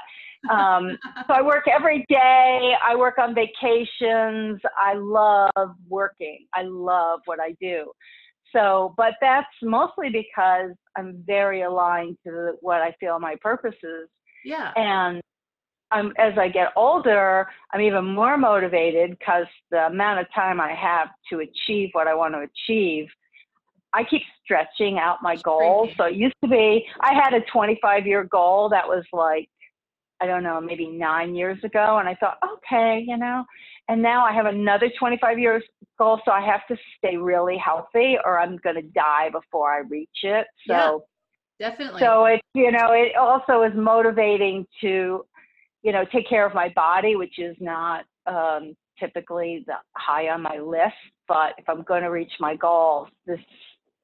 um, 0.52 0.98
so 1.28 1.34
I 1.34 1.42
work 1.42 1.66
every 1.68 2.06
day. 2.10 2.74
I 2.84 2.96
work 2.96 3.18
on 3.20 3.36
vacations. 3.36 4.60
I 4.78 4.94
love 4.96 5.76
working. 5.88 6.46
I 6.54 6.64
love 6.64 7.20
what 7.26 7.40
I 7.40 7.56
do. 7.62 7.92
So, 8.54 8.94
but 8.98 9.14
that's 9.22 9.48
mostly 9.62 10.10
because 10.10 10.72
I'm 10.98 11.24
very 11.26 11.62
aligned 11.62 12.18
to 12.26 12.54
what 12.62 12.82
I 12.82 12.96
feel 13.00 13.20
my 13.20 13.36
purpose 13.42 13.76
is. 13.84 14.10
Yeah. 14.46 14.72
And 14.76 15.22
I'm, 15.92 16.14
as 16.18 16.38
I 16.38 16.50
get 16.50 16.70
older, 16.76 17.48
I'm 17.74 17.82
even 17.82 18.06
more 18.06 18.38
motivated 18.38 19.12
because 19.12 19.48
the 19.72 19.88
amount 19.88 20.20
of 20.20 20.28
time 20.34 20.60
I 20.60 20.74
have 20.74 21.10
to 21.32 21.40
achieve 21.40 21.90
what 21.94 22.08
I 22.08 22.16
want 22.16 22.34
to 22.34 22.48
achieve 22.74 23.08
I 23.94 24.04
keep 24.04 24.22
stretching 24.44 25.00
out 25.00 25.20
my 25.24 25.36
goals. 25.38 25.90
So 25.98 26.06
it 26.06 26.16
used 26.16 26.36
to 26.44 26.50
be 26.50 26.86
I 27.00 27.14
had 27.14 27.34
a 27.34 27.42
25 27.52 28.06
year 28.06 28.24
goal 28.24 28.70
that 28.70 28.88
was 28.88 29.04
like 29.12 29.50
I 30.20 30.26
don't 30.26 30.44
know, 30.44 30.60
maybe 30.60 30.88
nine 30.88 31.36
years 31.36 31.64
ago. 31.64 32.00
And 32.00 32.10
I 32.10 32.16
thought, 32.16 32.40
okay, 32.56 33.04
you 33.08 33.18
know, 33.18 33.46
and 33.88 34.02
now 34.02 34.26
I 34.26 34.34
have 34.34 34.46
another 34.46 34.90
25 35.00 35.40
years 35.40 35.64
goal. 35.98 36.20
So 36.26 36.32
I 36.32 36.42
have 36.42 36.68
to 36.68 36.78
stay 36.98 37.18
really 37.18 37.58
healthy 37.58 38.18
or 38.24 38.40
I'm 38.40 38.58
going 38.58 38.76
to 38.76 38.82
die 38.82 39.30
before 39.32 39.72
I 39.72 39.80
reach 39.80 40.10
it. 40.24 40.46
So 40.68 41.06
yeah, 41.60 41.70
definitely. 41.70 42.02
So 42.02 42.26
it, 42.26 42.42
you 42.54 42.72
know, 42.72 42.92
it 42.92 43.16
also 43.16 43.64
is 43.64 43.72
motivating 43.76 44.66
to, 44.82 45.26
you 45.84 45.92
know, 45.92 46.06
take 46.12 46.28
care 46.28 46.46
of 46.46 46.54
my 46.54 46.70
body, 46.76 47.16
which 47.16 47.40
is 47.40 47.56
not 47.60 48.06
um, 48.26 48.76
typically 49.00 49.64
the 49.68 49.76
high 49.96 50.30
on 50.30 50.42
my 50.42 50.60
list. 50.60 50.96
But 51.28 51.54
if 51.58 51.68
I'm 51.70 51.84
going 51.84 52.04
to 52.04 52.10
reach 52.10 52.32
my 52.40 52.56
goals, 52.56 53.08
this 53.26 53.40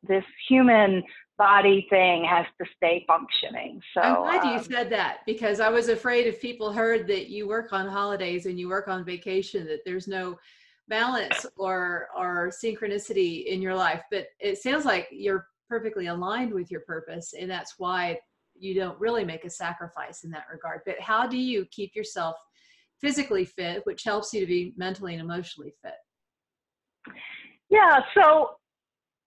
this 0.05 0.23
human 0.49 1.01
body 1.37 1.87
thing 1.89 2.23
has 2.25 2.45
to 2.61 2.67
stay 2.75 3.03
functioning. 3.07 3.81
So 3.93 4.01
I'm 4.01 4.21
glad 4.21 4.43
um, 4.43 4.53
you 4.53 4.63
said 4.63 4.89
that 4.91 5.19
because 5.25 5.59
I 5.59 5.69
was 5.69 5.89
afraid 5.89 6.27
if 6.27 6.41
people 6.41 6.71
heard 6.71 7.07
that 7.07 7.29
you 7.29 7.47
work 7.47 7.73
on 7.73 7.87
holidays 7.87 8.45
and 8.45 8.59
you 8.59 8.69
work 8.69 8.87
on 8.87 9.03
vacation 9.03 9.65
that 9.67 9.79
there's 9.85 10.07
no 10.07 10.37
balance 10.89 11.45
or 11.55 12.09
or 12.17 12.51
synchronicity 12.63 13.45
in 13.45 13.61
your 13.61 13.75
life. 13.75 14.03
But 14.11 14.27
it 14.39 14.57
sounds 14.59 14.85
like 14.85 15.07
you're 15.11 15.47
perfectly 15.69 16.07
aligned 16.07 16.53
with 16.53 16.69
your 16.69 16.81
purpose 16.81 17.33
and 17.39 17.49
that's 17.49 17.75
why 17.77 18.19
you 18.55 18.75
don't 18.75 18.99
really 18.99 19.25
make 19.25 19.43
a 19.45 19.49
sacrifice 19.49 20.23
in 20.23 20.29
that 20.31 20.45
regard. 20.51 20.81
But 20.85 20.99
how 20.99 21.25
do 21.25 21.37
you 21.37 21.65
keep 21.71 21.95
yourself 21.95 22.35
physically 23.01 23.45
fit, 23.45 23.81
which 23.85 24.03
helps 24.03 24.33
you 24.33 24.41
to 24.41 24.47
be 24.47 24.73
mentally 24.77 25.13
and 25.13 25.21
emotionally 25.21 25.73
fit? 25.81 27.13
Yeah, 27.69 28.01
so 28.13 28.51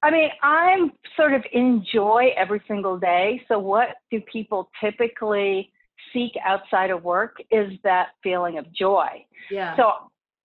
I 0.03 0.11
mean, 0.11 0.29
I'm 0.43 0.93
sort 1.17 1.33
of 1.33 1.45
enjoy 1.53 2.31
every 2.37 2.62
single 2.69 2.99
day. 2.99 3.43
So, 3.49 3.59
what 3.59 3.88
do 4.11 4.21
people 4.31 4.71
typically 4.81 5.73
seek 6.12 6.33
outside 6.45 6.91
of 6.91 7.05
work 7.05 7.37
is 7.50 7.73
that 7.85 8.09
feeling 8.23 8.59
of 8.59 8.73
joy. 8.73 9.25
Yeah. 9.50 9.76
So, 9.76 9.93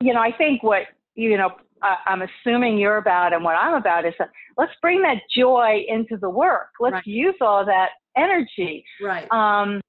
you 0.01 0.13
know, 0.13 0.19
I 0.19 0.31
think 0.35 0.63
what, 0.63 0.83
you 1.15 1.37
know, 1.37 1.51
I'm 1.81 2.21
assuming 2.21 2.77
you're 2.77 2.97
about 2.97 3.33
and 3.33 3.43
what 3.43 3.55
I'm 3.55 3.73
about 3.73 4.05
is 4.05 4.13
that 4.19 4.29
let's 4.57 4.71
bring 4.81 5.01
that 5.01 5.17
joy 5.35 5.83
into 5.87 6.17
the 6.17 6.29
work. 6.29 6.69
Let's 6.79 6.93
right. 6.93 7.07
use 7.07 7.35
all 7.41 7.65
that 7.65 7.89
energy. 8.15 8.85
Right. 9.01 9.31
Um, 9.31 9.81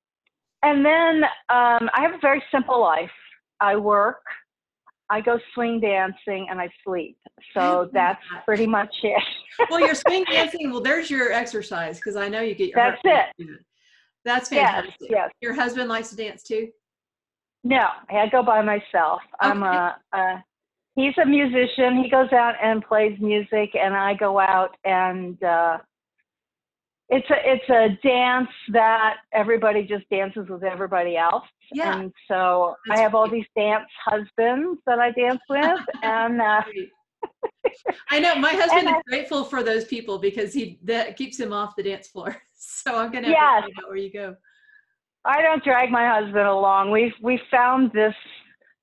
and 0.63 0.85
then 0.85 1.25
um, 1.49 1.91
I 1.93 2.01
have 2.01 2.15
a 2.15 2.19
very 2.21 2.43
simple 2.51 2.81
life. 2.81 3.11
I 3.61 3.77
work, 3.77 4.23
I 5.11 5.21
go 5.21 5.39
swing 5.55 5.81
dancing 5.81 6.47
and 6.51 6.61
I 6.61 6.71
sleep. 6.85 7.19
So 7.55 7.91
that's 7.93 8.23
pretty 8.45 8.67
much 8.67 8.95
it. 9.03 9.23
well, 9.71 9.81
you're 9.81 9.95
swing 9.95 10.25
dancing. 10.31 10.71
Well, 10.71 10.81
there's 10.81 11.11
your 11.11 11.33
exercise 11.33 11.97
because 11.97 12.17
I 12.17 12.29
know 12.29 12.41
you 12.41 12.55
get 12.55 12.71
your. 12.71 12.77
That's 12.77 13.01
it. 13.39 13.61
That's 14.25 14.49
fantastic. 14.49 14.95
Yes, 15.01 15.11
yes. 15.11 15.31
Your 15.41 15.55
husband 15.55 15.89
likes 15.89 16.11
to 16.11 16.17
dance 16.17 16.43
too. 16.43 16.69
No, 17.65 17.89
I 18.11 18.29
go 18.29 18.43
by 18.43 18.63
myself. 18.63 19.21
Okay. 19.43 19.51
I'm 19.51 19.63
a, 19.63 19.97
a. 20.13 20.45
He's 20.95 21.15
a 21.23 21.27
musician. 21.27 22.03
He 22.03 22.11
goes 22.11 22.33
out 22.33 22.55
and 22.63 22.85
plays 22.85 23.19
music, 23.21 23.75
and 23.75 23.95
I 23.95 24.15
go 24.15 24.39
out 24.39 24.77
and 24.85 25.43
uh, 25.43 25.79
it's 27.13 27.29
a 27.29 27.35
it's 27.45 27.69
a 27.69 28.07
dance 28.07 28.49
that 28.71 29.17
everybody 29.33 29.83
just 29.85 30.09
dances 30.09 30.49
with 30.49 30.65
everybody 30.65 31.17
else. 31.17 31.45
Yeah. 31.71 31.99
And 31.99 32.13
so 32.27 32.75
That's 32.89 33.01
I 33.01 33.03
have 33.03 33.15
all 33.15 33.29
these 33.29 33.45
dance 33.55 33.89
husbands 34.03 34.81
that 34.87 34.99
I 34.99 35.11
dance 35.11 35.43
with, 35.49 35.81
and 36.03 36.41
uh, 36.41 36.63
I 38.11 38.19
know 38.19 38.35
my 38.37 38.53
husband 38.55 38.89
is 38.89 38.95
I, 38.95 39.03
grateful 39.07 39.45
for 39.45 39.63
those 39.63 39.85
people 39.85 40.19
because 40.19 40.55
he 40.55 40.79
that 40.85 41.19
keeps 41.19 41.39
him 41.39 41.53
off 41.53 41.77
the 41.77 41.83
dance 41.85 42.09
floor. 42.09 42.37
So 42.65 42.97
I'm 42.97 43.11
gonna 43.11 43.29
yes. 43.29 43.63
find 43.63 43.73
out 43.79 43.89
where 43.89 43.97
you 43.97 44.13
go. 44.13 44.37
I 45.25 45.43
don't 45.43 45.65
drag 45.65 45.91
my 45.91 46.07
husband 46.07 46.47
along. 46.47 46.93
We 46.93 47.13
we 47.21 47.41
found 47.51 47.91
this 47.91 48.15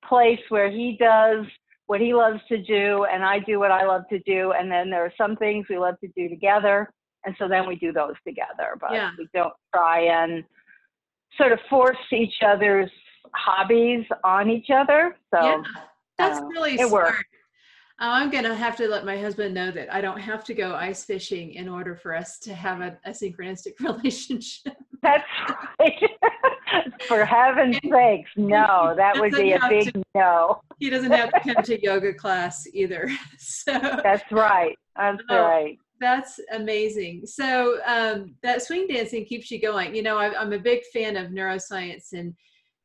place 0.06 0.42
where 0.50 0.70
he 0.70 0.98
does 1.00 1.46
what 1.86 2.02
he 2.02 2.14
loves 2.14 2.42
to 2.50 2.62
do, 2.62 3.06
and 3.06 3.24
I 3.24 3.40
do 3.40 3.58
what 3.58 3.72
I 3.72 3.86
love 3.86 4.02
to 4.10 4.20
do, 4.20 4.52
and 4.52 4.70
then 4.70 4.90
there 4.90 5.06
are 5.06 5.14
some 5.18 5.38
things 5.38 5.66
we 5.70 5.78
love 5.78 5.96
to 6.02 6.10
do 6.10 6.28
together 6.28 6.90
and 7.26 7.36
so 7.38 7.48
then 7.48 7.68
we 7.68 7.76
do 7.76 7.92
those 7.92 8.16
together 8.26 8.78
but 8.80 8.92
yeah. 8.92 9.12
we 9.18 9.28
don't 9.34 9.54
try 9.74 10.02
and 10.02 10.44
sort 11.38 11.52
of 11.52 11.60
force 11.70 11.98
each 12.12 12.42
other's 12.46 12.90
hobbies 13.34 14.06
on 14.24 14.50
each 14.50 14.70
other 14.70 15.16
so 15.34 15.42
yeah, 15.42 15.62
that's 16.18 16.40
uh, 16.40 16.46
really 16.46 16.74
it 16.74 16.88
smart 16.88 16.92
works. 16.92 17.24
Oh, 18.02 18.10
I'm 18.10 18.30
going 18.30 18.46
to 18.46 18.56
have 18.56 18.78
to 18.78 18.88
let 18.88 19.06
my 19.06 19.18
husband 19.18 19.54
know 19.54 19.72
that 19.72 19.94
I 19.94 20.00
don't 20.00 20.22
have 20.22 20.46
to 20.46 20.54
go 20.54 20.74
ice 20.74 21.04
fishing 21.04 21.56
in 21.56 21.68
order 21.68 21.98
for 21.98 22.16
us 22.16 22.40
to 22.40 22.54
have 22.54 22.80
a, 22.80 22.98
a 23.04 23.10
synchronistic 23.10 23.78
relationship. 23.82 24.78
That's 25.02 25.26
right. 25.78 26.02
for 27.08 27.26
heaven's 27.26 27.78
sakes, 27.92 28.30
no, 28.38 28.94
that 28.96 29.20
would 29.20 29.34
be 29.34 29.52
a 29.52 29.60
big 29.68 29.94
to, 29.94 30.04
no. 30.16 30.62
He 30.80 30.90
doesn't 30.90 31.12
have 31.12 31.30
to 31.32 31.54
come 31.54 31.64
to 31.64 31.84
yoga 31.84 32.14
class 32.14 32.66
either. 32.74 33.10
So 33.38 33.78
That's 34.04 34.32
right. 34.32 34.78
That's 34.96 35.22
oh, 35.30 35.42
right. 35.42 35.78
That's 36.00 36.40
amazing. 36.54 37.26
So 37.26 37.80
um, 37.86 38.36
that 38.42 38.62
swing 38.62 38.88
dancing 38.88 39.26
keeps 39.26 39.52
you 39.52 39.60
going. 39.62 39.94
You 39.94 40.04
know, 40.04 40.18
I, 40.18 40.42
am 40.42 40.54
a 40.54 40.60
big 40.60 40.82
fan 40.94 41.18
of 41.18 41.32
neuroscience 41.32 42.14
and 42.14 42.34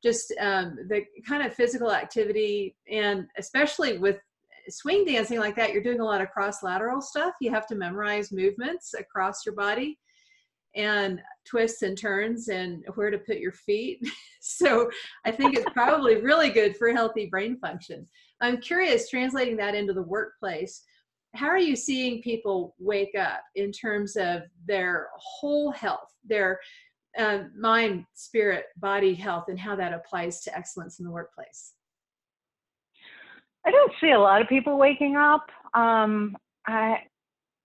just 0.03 0.35
um, 0.41 0.77
the 0.89 1.05
kind 1.27 1.47
of 1.47 1.55
physical 1.55 1.93
activity, 1.93 2.77
and 2.91 3.27
especially 3.39 3.99
with 3.99 4.19
swing 4.69 5.05
dancing 5.05 5.39
like 5.39 5.57
that, 5.57 5.73
you're 5.73 5.83
doing 5.83 6.01
a 6.01 6.05
lot 6.05 6.21
of 6.21 6.31
cross 6.31 6.63
lateral 6.63 7.01
stuff. 7.01 7.35
You 7.41 7.51
have 7.51 7.67
to 7.69 7.75
memorize 7.75 8.33
movements 8.33 8.95
across 8.95 9.47
your 9.47 9.55
body 9.55 9.99
and 10.77 11.21
twists 11.47 11.83
and 11.83 11.97
turns 11.97 12.49
and 12.49 12.85
where 12.97 13.11
to 13.11 13.19
put 13.19 13.39
your 13.39 13.53
feet. 13.53 14.01
so 14.41 14.91
I 15.25 15.31
think 15.31 15.57
it's 15.57 15.71
probably 15.73 16.17
really 16.17 16.51
good 16.51 16.77
for 16.77 16.93
healthy 16.93 17.27
brain 17.27 17.59
function. 17.59 18.07
I'm 18.41 18.61
curious, 18.61 19.09
translating 19.09 19.57
that 19.59 19.75
into 19.75 19.93
the 19.93 20.03
workplace 20.03 20.83
how 21.35 21.47
are 21.47 21.59
you 21.59 21.77
seeing 21.77 22.23
people 22.23 22.75
wake 22.79 23.15
up 23.19 23.41
in 23.57 23.73
terms 23.73 24.17
of 24.17 24.43
their 24.67 25.09
whole 25.17 25.71
health, 25.73 26.13
their 26.25 26.61
uh, 27.19 27.45
mind, 27.59 28.05
spirit, 28.15 28.67
body 28.77 29.15
health, 29.15 29.45
and 29.49 29.59
how 29.59 29.77
that 29.77 29.93
applies 29.93 30.43
to 30.43 30.57
excellence 30.57 30.99
in 30.99 31.05
the 31.05 31.11
workplace? 31.11 31.73
I 33.67 33.71
don't 33.71 33.93
see 34.01 34.11
a 34.11 34.19
lot 34.19 34.43
of 34.43 34.49
people 34.49 34.79
waking 34.79 35.17
up. 35.17 35.47
Um, 35.75 36.37
I, 36.67 36.99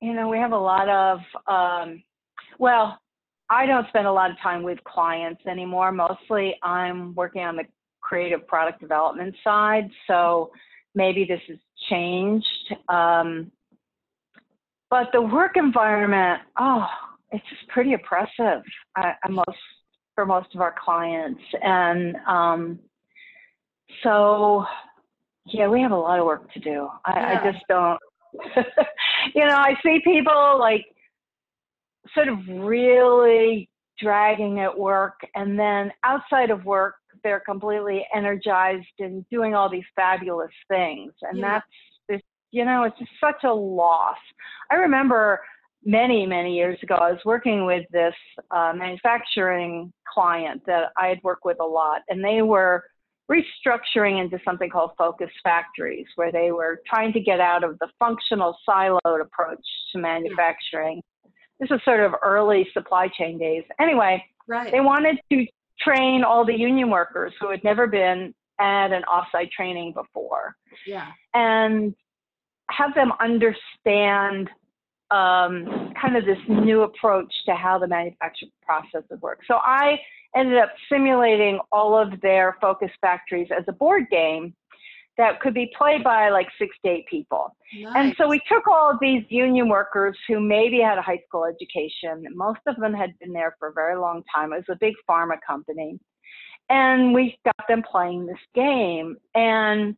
you 0.01 0.13
know, 0.13 0.29
we 0.29 0.37
have 0.37 0.51
a 0.51 0.57
lot 0.57 0.89
of, 0.89 1.19
um, 1.47 2.01
well, 2.57 2.99
I 3.49 3.65
don't 3.65 3.87
spend 3.89 4.07
a 4.07 4.11
lot 4.11 4.31
of 4.31 4.37
time 4.39 4.63
with 4.63 4.83
clients 4.83 5.41
anymore. 5.47 5.91
Mostly 5.91 6.55
I'm 6.63 7.13
working 7.15 7.41
on 7.41 7.55
the 7.55 7.65
creative 8.01 8.47
product 8.47 8.79
development 8.79 9.35
side. 9.43 9.89
So 10.07 10.51
maybe 10.95 11.25
this 11.25 11.41
has 11.47 11.57
changed. 11.89 12.75
Um, 12.87 13.51
but 14.89 15.09
the 15.13 15.21
work 15.21 15.51
environment, 15.55 16.41
oh, 16.59 16.85
it's 17.31 17.43
just 17.49 17.67
pretty 17.69 17.93
oppressive. 17.93 18.63
I, 18.95 19.13
I 19.23 19.29
most 19.29 19.57
for 20.15 20.25
most 20.25 20.53
of 20.53 20.61
our 20.61 20.75
clients, 20.83 21.41
and 21.61 22.15
um, 22.27 22.79
so 24.03 24.65
yeah, 25.45 25.67
we 25.67 25.81
have 25.81 25.91
a 25.91 25.97
lot 25.97 26.19
of 26.19 26.25
work 26.25 26.51
to 26.53 26.59
do. 26.59 26.89
I, 27.05 27.13
yeah. 27.15 27.39
I 27.41 27.51
just 27.51 27.65
don't. 27.69 27.99
you 29.35 29.45
know, 29.45 29.55
I 29.55 29.75
see 29.83 29.99
people 30.03 30.57
like 30.59 30.85
sort 32.13 32.27
of 32.27 32.37
really 32.47 33.69
dragging 33.99 34.59
at 34.59 34.77
work, 34.77 35.19
and 35.35 35.57
then 35.57 35.91
outside 36.03 36.51
of 36.51 36.65
work, 36.65 36.95
they're 37.23 37.41
completely 37.41 38.05
energized 38.15 38.85
and 38.99 39.25
doing 39.29 39.53
all 39.53 39.69
these 39.69 39.83
fabulous 39.95 40.51
things, 40.67 41.13
and 41.21 41.39
yeah. 41.39 41.53
that's 41.53 41.65
you 42.51 42.65
know, 42.65 42.83
it's 42.83 42.97
just 42.97 43.11
such 43.21 43.43
a 43.43 43.53
loss. 43.53 44.17
I 44.71 44.75
remember 44.75 45.41
many, 45.83 46.25
many 46.25 46.55
years 46.55 46.77
ago, 46.83 46.95
I 46.95 47.11
was 47.11 47.21
working 47.25 47.65
with 47.65 47.85
this 47.91 48.13
uh, 48.51 48.73
manufacturing 48.75 49.93
client 50.11 50.61
that 50.65 50.91
I 50.97 51.07
had 51.07 51.19
worked 51.23 51.45
with 51.45 51.59
a 51.59 51.65
lot, 51.65 52.01
and 52.09 52.23
they 52.23 52.41
were 52.41 52.83
restructuring 53.31 54.19
into 54.21 54.39
something 54.43 54.69
called 54.69 54.91
focus 54.97 55.29
factories, 55.43 56.07
where 56.15 56.31
they 56.31 56.51
were 56.51 56.81
trying 56.87 57.13
to 57.13 57.19
get 57.19 57.39
out 57.39 57.63
of 57.63 57.77
the 57.79 57.87
functional 57.99 58.57
siloed 58.67 59.21
approach 59.21 59.63
to 59.91 59.99
manufacturing. 59.99 61.01
This 61.59 61.69
is 61.71 61.79
sort 61.85 61.99
of 61.99 62.13
early 62.23 62.67
supply 62.73 63.07
chain 63.17 63.37
days. 63.37 63.63
Anyway, 63.79 64.23
right. 64.47 64.71
they 64.71 64.79
wanted 64.79 65.17
to 65.31 65.45
train 65.79 66.23
all 66.23 66.45
the 66.45 66.53
union 66.53 66.89
workers 66.89 67.33
who 67.39 67.51
had 67.51 67.63
never 67.63 67.85
been 67.85 68.33
at 68.59 68.91
an 68.91 69.03
offsite 69.03 69.51
training 69.51 69.93
before. 69.93 70.55
Yeah. 70.85 71.07
And 71.33 71.93
have 72.69 72.93
them 72.93 73.11
understand 73.19 74.49
um, 75.11 75.91
kind 75.99 76.15
of 76.15 76.25
this 76.25 76.37
new 76.47 76.83
approach 76.83 77.33
to 77.45 77.55
how 77.55 77.79
the 77.79 77.87
manufacturing 77.87 78.51
process 78.63 79.03
would 79.09 79.21
work. 79.21 79.39
So 79.47 79.55
I 79.55 79.99
ended 80.35 80.57
up 80.59 80.69
simulating 80.91 81.59
all 81.71 81.97
of 81.97 82.21
their 82.21 82.57
focus 82.61 82.91
factories 83.01 83.47
as 83.55 83.63
a 83.67 83.73
board 83.73 84.05
game 84.11 84.53
that 85.17 85.41
could 85.41 85.53
be 85.53 85.71
played 85.77 86.03
by 86.03 86.29
like 86.29 86.47
six 86.57 86.75
to 86.85 86.91
eight 86.91 87.05
people. 87.07 87.55
Nice. 87.77 87.93
And 87.95 88.15
so 88.17 88.27
we 88.27 88.39
took 88.49 88.67
all 88.67 88.89
of 88.89 88.97
these 89.01 89.23
union 89.29 89.67
workers 89.67 90.17
who 90.27 90.39
maybe 90.39 90.79
had 90.79 90.97
a 90.97 91.01
high 91.01 91.21
school 91.27 91.45
education. 91.45 92.25
Most 92.33 92.61
of 92.67 92.77
them 92.77 92.93
had 92.93 93.17
been 93.19 93.33
there 93.33 93.55
for 93.59 93.67
a 93.67 93.73
very 93.73 93.97
long 93.97 94.23
time. 94.33 94.53
It 94.53 94.57
was 94.57 94.75
a 94.75 94.77
big 94.79 94.93
pharma 95.09 95.35
company. 95.45 95.99
And 96.69 97.13
we 97.13 97.37
got 97.43 97.67
them 97.67 97.83
playing 97.83 98.27
this 98.27 98.39
game. 98.55 99.17
And 99.35 99.97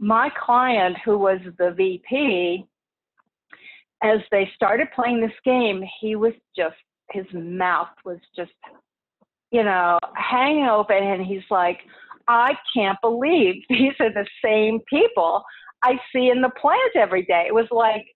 my 0.00 0.30
client, 0.42 0.96
who 1.04 1.18
was 1.18 1.38
the 1.58 1.72
VP, 1.76 2.66
as 4.02 4.18
they 4.30 4.50
started 4.56 4.88
playing 4.94 5.20
this 5.20 5.30
game, 5.44 5.84
he 6.00 6.16
was 6.16 6.32
just, 6.56 6.76
his 7.10 7.26
mouth 7.34 7.90
was 8.04 8.18
just, 8.34 8.50
you 9.50 9.62
know, 9.62 9.98
hanging 10.16 10.66
open. 10.66 10.96
And 10.96 11.24
he's 11.24 11.42
like, 11.50 11.80
I 12.26 12.54
can't 12.74 12.98
believe 13.02 13.62
these 13.68 13.92
are 14.00 14.12
the 14.12 14.26
same 14.42 14.80
people 14.88 15.44
I 15.82 15.98
see 16.14 16.30
in 16.30 16.40
the 16.40 16.50
plant 16.60 16.96
every 16.96 17.24
day. 17.24 17.44
It 17.46 17.54
was 17.54 17.68
like 17.70 18.06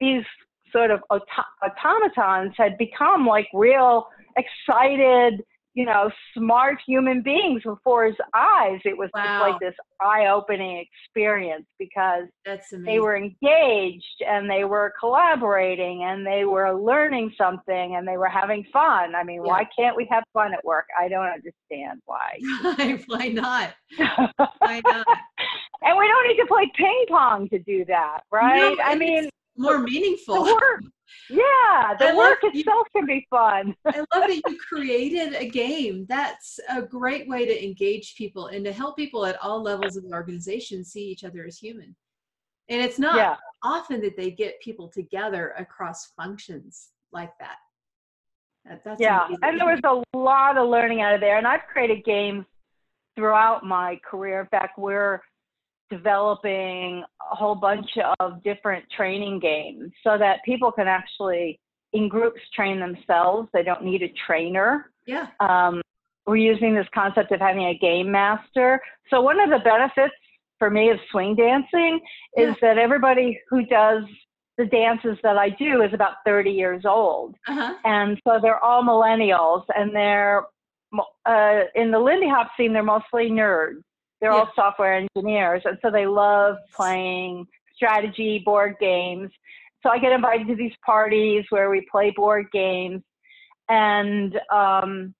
these 0.00 0.24
sort 0.70 0.92
of 0.92 1.00
auto- 1.10 1.24
automatons 1.64 2.54
had 2.56 2.78
become 2.78 3.26
like 3.26 3.48
real 3.52 4.06
excited, 4.36 5.42
you 5.74 5.86
know, 5.86 6.10
smart 6.36 6.78
human 6.86 7.22
beings 7.22 7.62
before 7.64 8.04
his 8.06 8.16
eyes. 8.34 8.80
It 8.84 8.96
was 8.96 9.08
Wow. 9.14 9.22
just 9.24 9.40
like 9.40 9.60
this 9.60 9.74
eye-opening 10.00 10.84
experience 11.06 11.66
because 11.78 12.24
That's 12.44 12.72
they 12.84 12.98
were 12.98 13.16
engaged 13.16 14.22
and 14.26 14.50
they 14.50 14.64
were 14.64 14.92
collaborating 15.00 16.04
and 16.04 16.26
they 16.26 16.44
were 16.44 16.72
learning 16.72 17.32
something 17.38 17.96
and 17.96 18.06
they 18.06 18.16
were 18.18 18.28
having 18.28 18.64
fun. 18.72 19.14
I 19.14 19.22
mean, 19.24 19.36
Yeah. 19.42 19.48
why 19.48 19.68
can't 19.78 19.96
we 19.96 20.06
have 20.10 20.24
fun 20.34 20.52
at 20.52 20.64
work? 20.64 20.86
I 21.00 21.08
don't 21.08 21.26
understand 21.26 22.02
why. 22.04 22.38
Why 23.06 23.28
not? 23.28 23.74
Why 24.58 24.82
not? 24.86 25.06
and 25.82 25.98
we 25.98 26.06
don't 26.06 26.28
need 26.28 26.36
to 26.42 26.46
play 26.46 26.70
ping 26.76 27.04
pong 27.08 27.48
to 27.48 27.58
do 27.60 27.84
that, 27.86 28.20
right? 28.30 28.76
No, 28.76 28.84
I 28.84 28.94
mean, 28.94 29.28
more 29.56 29.78
the 29.78 29.84
meaningful. 29.84 30.44
work, 30.44 30.82
yeah, 31.30 31.94
the 31.98 32.08
I 32.08 32.14
work 32.16 32.38
you- 32.42 32.50
itself 32.54 32.86
can 32.94 33.06
be 33.06 33.26
fun. 33.30 33.74
I 33.86 33.98
love 33.98 34.06
that 34.28 34.42
you 34.46 34.58
created 34.68 35.34
a 35.34 35.48
game. 35.48 36.06
That's 36.08 36.58
a 36.68 36.80
great 36.82 37.28
way 37.28 37.44
to 37.46 37.64
engage 37.64 38.16
people 38.16 38.46
and 38.48 38.64
to 38.64 38.72
help 38.72 38.96
people 38.96 39.26
at 39.26 39.42
all 39.42 39.62
levels 39.62 39.96
of 39.96 40.04
the 40.04 40.12
organization 40.12 40.84
see 40.84 41.04
each 41.04 41.24
other 41.24 41.44
as 41.46 41.58
human. 41.58 41.94
And 42.68 42.80
it's 42.80 42.98
not 42.98 43.16
Yeah, 43.16 43.36
often 43.62 44.00
that 44.02 44.16
they 44.16 44.30
get 44.30 44.60
people 44.60 44.88
together 44.88 45.54
across 45.58 46.12
functions 46.16 46.90
like 47.12 47.32
that. 47.40 47.56
That- 48.64 48.84
that's 48.84 49.00
yeah. 49.00 49.26
amazing. 49.26 49.38
And 49.42 49.60
there 49.60 49.66
was 49.66 49.80
a 50.12 50.16
lot 50.16 50.56
of 50.56 50.68
learning 50.68 51.02
out 51.02 51.14
of 51.14 51.20
there. 51.20 51.36
And 51.36 51.46
I've 51.46 51.66
created 51.66 52.04
games 52.04 52.46
throughout 53.16 53.64
my 53.66 54.00
career. 54.08 54.40
In 54.40 54.46
fact, 54.46 54.78
we're 54.78 55.20
developing 55.96 57.04
a 57.30 57.34
whole 57.34 57.54
bunch 57.54 57.90
of 58.20 58.42
different 58.42 58.84
training 58.96 59.38
games 59.40 59.90
so 60.04 60.16
that 60.18 60.38
people 60.44 60.72
can 60.72 60.88
actually, 60.88 61.58
in 61.92 62.08
groups, 62.08 62.40
train 62.54 62.80
themselves. 62.80 63.48
They 63.52 63.62
don't 63.62 63.84
need 63.84 64.02
a 64.02 64.12
trainer. 64.26 64.90
yeah, 65.06 65.28
um, 65.40 65.80
we're 66.26 66.36
using 66.36 66.72
this 66.74 66.86
concept 66.94 67.32
of 67.32 67.40
having 67.40 67.64
a 67.64 67.76
game 67.78 68.10
master. 68.10 68.80
So 69.10 69.20
one 69.20 69.40
of 69.40 69.50
the 69.50 69.58
benefits 69.58 70.14
for 70.58 70.70
me 70.70 70.90
of 70.90 70.98
swing 71.10 71.34
dancing 71.34 72.00
is 72.36 72.50
Yeah. 72.50 72.54
that 72.62 72.78
everybody 72.78 73.40
who 73.50 73.66
does 73.66 74.04
the 74.56 74.66
dances 74.66 75.18
that 75.24 75.36
I 75.36 75.48
do 75.48 75.82
is 75.82 75.92
about 75.92 76.16
30 76.24 76.50
years 76.50 76.84
old. 76.84 77.34
uh-huh. 77.48 77.74
And 77.84 78.20
so 78.24 78.38
they're 78.40 78.62
all 78.64 78.82
millennials 78.84 79.64
and 79.76 79.94
they're 79.94 80.44
uh, 81.26 81.60
in 81.74 81.90
the 81.90 81.98
Lindy 81.98 82.28
Hop 82.28 82.48
scene, 82.56 82.72
they're 82.72 82.82
mostly 82.82 83.30
nerds. 83.30 83.82
They're 84.22 84.30
all 84.30 84.50
software 84.54 84.94
engineers. 84.94 85.62
And 85.64 85.76
so 85.82 85.90
they 85.90 86.06
love 86.06 86.56
playing 86.74 87.46
strategy 87.74 88.40
board 88.44 88.76
games. 88.80 89.30
So 89.82 89.90
I 89.90 89.98
get 89.98 90.12
invited 90.12 90.46
to 90.46 90.54
these 90.54 90.72
parties 90.86 91.44
where 91.50 91.68
we 91.68 91.86
play 91.90 92.12
board 92.14 92.46
games. 92.52 93.02
And 93.68 94.38
um, 94.52 95.12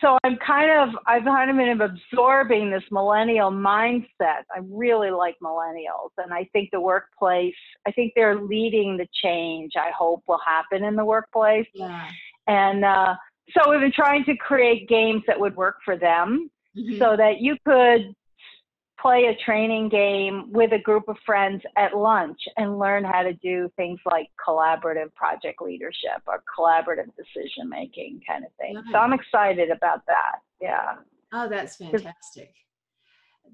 so 0.00 0.18
I'm 0.24 0.36
kind 0.44 0.68
of, 0.68 0.98
I've 1.06 1.24
kind 1.24 1.48
of 1.48 1.56
been 1.56 1.80
absorbing 1.80 2.72
this 2.72 2.82
millennial 2.90 3.52
mindset. 3.52 4.42
I 4.52 4.60
really 4.64 5.12
like 5.12 5.36
millennials. 5.40 6.10
And 6.18 6.34
I 6.34 6.48
think 6.52 6.70
the 6.72 6.80
workplace, 6.80 7.54
I 7.86 7.92
think 7.92 8.14
they're 8.16 8.40
leading 8.40 8.96
the 8.96 9.06
change 9.22 9.74
I 9.76 9.92
hope 9.96 10.24
will 10.26 10.40
happen 10.44 10.82
in 10.82 10.96
the 10.96 11.04
workplace. 11.04 11.68
Yeah. 11.72 12.08
And 12.48 12.84
uh, 12.84 13.14
so 13.56 13.70
we've 13.70 13.80
been 13.80 13.92
trying 13.92 14.24
to 14.24 14.36
create 14.36 14.88
games 14.88 15.22
that 15.28 15.38
would 15.38 15.54
work 15.54 15.76
for 15.84 15.96
them 15.96 16.50
Mhm. 16.76 16.98
so 16.98 17.16
that 17.16 17.40
you 17.40 17.56
could 17.64 18.14
play 19.04 19.26
a 19.26 19.44
training 19.44 19.90
game 19.90 20.50
with 20.50 20.72
a 20.72 20.78
group 20.78 21.08
of 21.08 21.16
friends 21.26 21.62
at 21.76 21.94
lunch 21.94 22.40
and 22.56 22.78
learn 22.78 23.04
how 23.04 23.22
to 23.22 23.34
do 23.34 23.70
things 23.76 24.00
like 24.10 24.28
collaborative 24.46 25.12
project 25.14 25.60
leadership 25.60 26.22
or 26.26 26.42
collaborative 26.58 27.10
decision 27.14 27.68
making 27.68 28.20
kind 28.26 28.44
of 28.44 28.50
thing. 28.58 28.82
So 28.90 28.98
I'm 28.98 29.12
excited 29.12 29.70
about 29.70 30.00
that. 30.06 30.36
Yeah. 30.58 30.94
oh, 31.34 31.48
that's 31.50 31.76
fantastic. 31.76 32.54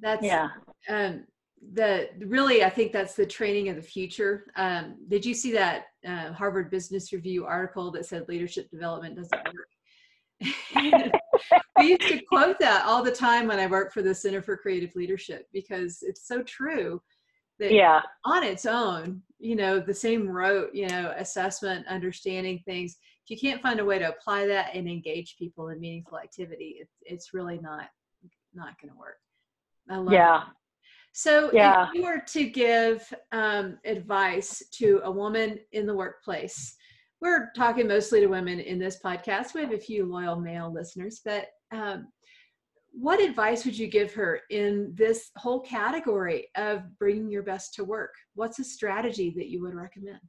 That's 0.01 0.23
Yeah. 0.23 0.51
um, 0.89 1.27
the 1.75 2.09
really 2.21 2.65
i 2.65 2.71
think 2.71 2.91
that's 2.91 3.15
the 3.15 3.27
training 3.27 3.69
of 3.69 3.77
the 3.77 3.83
future 3.83 4.47
um, 4.57 4.97
did 5.09 5.23
you 5.27 5.35
see 5.35 5.53
that 5.53 5.89
uh, 6.09 6.33
harvard 6.33 6.71
business 6.71 7.13
review 7.13 7.45
article 7.45 7.91
that 7.91 8.07
said 8.07 8.27
leadership 8.29 8.71
development 8.71 9.15
doesn't 9.15 9.45
work 9.45 9.69
we 10.75 11.13
used 11.79 12.09
to 12.09 12.21
quote 12.29 12.59
that 12.59 12.85
all 12.87 13.03
the 13.03 13.11
time 13.11 13.47
when 13.47 13.59
i 13.59 13.67
worked 13.67 13.93
for 13.93 14.03
the 14.03 14.15
center 14.15 14.43
for 14.43 14.57
creative 14.57 14.95
leadership 14.95 15.47
because 15.53 15.99
it's 16.03 16.27
so 16.27 16.43
true 16.43 17.01
that 17.59 17.73
Yeah. 17.73 18.01
on 18.25 18.43
its 18.43 18.67
own 18.67 19.23
you 19.39 19.55
know 19.55 19.79
the 19.79 19.95
same 19.95 20.29
rote 20.29 20.71
you 20.75 20.87
know 20.89 21.13
assessment 21.17 21.87
understanding 21.87 22.61
things 22.65 22.97
if 23.25 23.31
you 23.31 23.39
can't 23.39 23.63
find 23.63 23.81
a 23.81 23.85
way 23.85 23.99
to 23.99 24.09
apply 24.09 24.47
that 24.47 24.75
and 24.75 24.89
engage 24.89 25.37
people 25.39 25.69
in 25.69 25.79
meaningful 25.81 26.19
activity 26.19 26.77
it's, 26.81 26.95
it's 27.03 27.35
really 27.35 27.59
not 27.59 27.89
not 28.55 28.81
going 28.81 28.93
to 28.93 28.99
work 28.99 29.19
I 29.91 29.97
love 29.97 30.13
Yeah. 30.13 30.39
that. 30.45 30.53
So, 31.13 31.51
Yeah. 31.53 31.87
if 31.89 31.95
you 31.95 32.03
were 32.05 32.21
to 32.21 32.49
give 32.49 33.13
um, 33.33 33.79
advice 33.85 34.63
to 34.73 35.01
a 35.05 35.11
woman 35.11 35.59
in 35.73 35.87
the 35.87 35.95
workplace, 35.95 36.77
we're 37.21 37.51
talking 37.55 37.87
mostly 37.87 38.21
to 38.21 38.27
women 38.27 38.61
in 38.61 38.79
this 38.79 38.99
podcast. 39.05 39.55
We 39.55 39.61
have 39.61 39.73
a 39.73 39.79
few 39.79 40.07
loyal 40.07 40.37
male 40.37 40.73
listeners, 40.73 41.21
but 41.25 41.49
um, 41.71 42.09
what 42.93 43.21
advice 43.21 43.65
would 43.65 43.79
you 43.79 43.87
give 43.87 44.13
her 44.15 44.41
in 44.51 44.93
this 44.97 45.31
whole 45.37 45.61
category 45.61 46.49
of 46.57 46.83
bringing 46.99 47.31
your 47.31 47.43
best 47.43 47.75
to 47.75 47.85
work? 47.85 48.15
What's 48.35 48.59
a 48.59 48.65
strategy 48.65 49.33
that 49.37 49.49
you 49.49 49.63
would 49.63 49.75
recommend? 49.75 50.21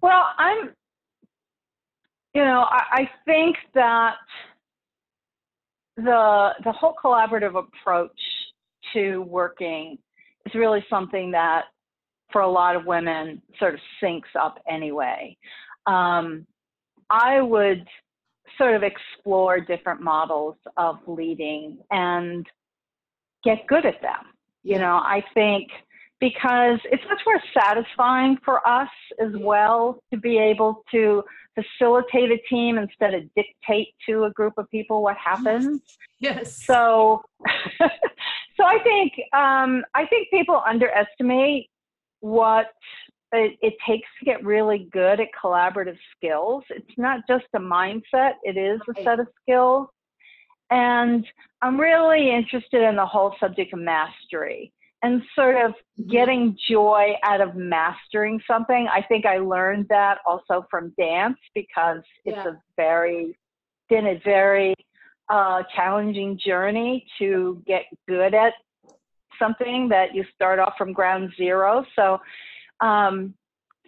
Well, 0.00 0.26
I'm, 0.38 0.74
you 2.34 2.44
know, 2.44 2.66
I, 2.68 2.82
I 2.92 3.10
think 3.24 3.56
that 3.74 4.16
the 5.96 6.50
the 6.64 6.72
whole 6.72 6.94
collaborative 7.02 7.56
approach 7.58 8.20
to 8.92 9.22
working 9.22 9.98
is 10.44 10.54
really 10.54 10.84
something 10.88 11.30
that, 11.32 11.64
for 12.32 12.40
a 12.40 12.50
lot 12.50 12.76
of 12.76 12.86
women, 12.86 13.40
sort 13.58 13.74
of 13.74 13.80
syncs 14.02 14.34
up 14.38 14.58
anyway. 14.68 15.36
Um, 15.86 16.46
I 17.10 17.40
would 17.40 17.86
sort 18.58 18.74
of 18.74 18.82
explore 18.82 19.60
different 19.60 20.00
models 20.00 20.56
of 20.76 20.98
leading 21.06 21.78
and 21.90 22.46
get 23.44 23.66
good 23.66 23.86
at 23.86 24.00
them. 24.02 24.32
You 24.62 24.78
know, 24.78 24.96
I 24.96 25.22
think 25.34 25.68
because 26.20 26.78
it's 26.84 27.02
much 27.08 27.20
more 27.26 27.40
satisfying 27.54 28.38
for 28.44 28.66
us 28.66 28.88
as 29.20 29.32
well 29.36 30.00
to 30.12 30.18
be 30.18 30.38
able 30.38 30.82
to 30.90 31.22
facilitate 31.54 32.30
a 32.30 32.38
team 32.48 32.78
instead 32.78 33.14
of 33.14 33.22
dictate 33.34 33.88
to 34.08 34.24
a 34.24 34.30
group 34.30 34.54
of 34.56 34.70
people 34.70 35.02
what 35.02 35.16
happens. 35.16 35.80
Yes. 36.18 36.64
So, 36.64 37.22
so 37.78 38.64
I 38.64 38.78
think 38.82 39.12
um, 39.34 39.84
I 39.94 40.06
think 40.06 40.28
people 40.30 40.62
underestimate 40.66 41.68
what 42.26 42.66
it, 43.32 43.56
it 43.60 43.74
takes 43.86 44.08
to 44.18 44.24
get 44.24 44.44
really 44.44 44.88
good 44.92 45.20
at 45.20 45.28
collaborative 45.40 45.98
skills. 46.16 46.64
It's 46.70 46.98
not 46.98 47.20
just 47.28 47.44
a 47.54 47.58
mindset; 47.58 48.32
it 48.42 48.56
is 48.56 48.80
a 48.88 49.02
set 49.02 49.20
of 49.20 49.28
skills. 49.42 49.88
And 50.70 51.24
I'm 51.62 51.80
really 51.80 52.30
interested 52.34 52.82
in 52.82 52.96
the 52.96 53.06
whole 53.06 53.34
subject 53.38 53.72
of 53.72 53.78
mastery 53.78 54.72
and 55.02 55.22
sort 55.34 55.56
of 55.56 55.74
Mhm. 56.00 56.10
getting 56.10 56.56
joy 56.68 57.14
out 57.22 57.40
of 57.40 57.54
mastering 57.54 58.40
something. 58.46 58.88
I 58.88 59.02
think 59.02 59.26
I 59.26 59.38
learned 59.38 59.86
that 59.88 60.18
also 60.26 60.66
from 60.70 60.92
dance 60.98 61.38
because 61.54 62.02
it's 62.24 62.36
Yeah. 62.36 62.54
a 62.54 62.56
very 62.76 63.36
been 63.88 64.06
a 64.08 64.18
very 64.24 64.74
uh, 65.28 65.62
challenging 65.74 66.38
journey 66.38 67.06
to 67.18 67.62
get 67.66 67.84
good 68.08 68.32
at 68.34 68.54
something 69.38 69.88
that 69.88 70.14
you 70.14 70.24
start 70.34 70.58
off 70.58 70.74
from 70.76 70.92
ground 70.92 71.32
zero. 71.36 71.84
So, 71.94 72.18
um, 72.80 73.34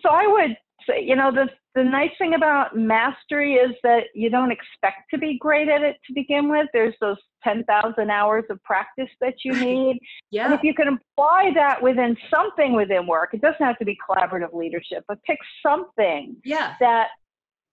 so 0.03 0.11
I 0.11 0.27
would 0.27 0.57
say, 0.87 1.05
you 1.05 1.17
know, 1.17 1.33
the 1.33 1.49
the 1.75 1.85
nice 1.85 2.11
thing 2.19 2.35
about 2.35 2.77
mastery 2.77 3.55
is 3.55 3.73
that 3.85 4.05
you 4.13 4.31
don't 4.31 4.51
expect 4.51 5.11
to 5.13 5.19
be 5.19 5.39
great 5.39 5.69
at 5.69 5.81
it 5.83 5.97
to 6.07 6.13
begin 6.13 6.49
with. 6.49 6.67
There's 6.73 6.95
those 7.01 7.19
10,000 7.45 8.11
hours 8.11 8.45
of 8.51 8.61
practice 8.65 9.11
that 9.21 9.35
you 9.45 9.53
need. 9.53 10.01
yeah. 10.31 10.47
And 10.47 10.55
if 10.55 10.65
you 10.65 10.75
can 10.75 10.99
apply 10.99 11.53
that 11.55 11.81
within 11.81 12.17
something 12.35 12.75
within 12.75 13.07
work, 13.07 13.31
it 13.33 13.41
doesn't 13.41 13.65
have 13.65 13.79
to 13.79 13.85
be 13.85 13.97
collaborative 14.09 14.53
leadership, 14.53 15.05
but 15.07 15.23
pick 15.23 15.39
something 15.65 16.37
yeah. 16.45 16.75
that 16.81 17.11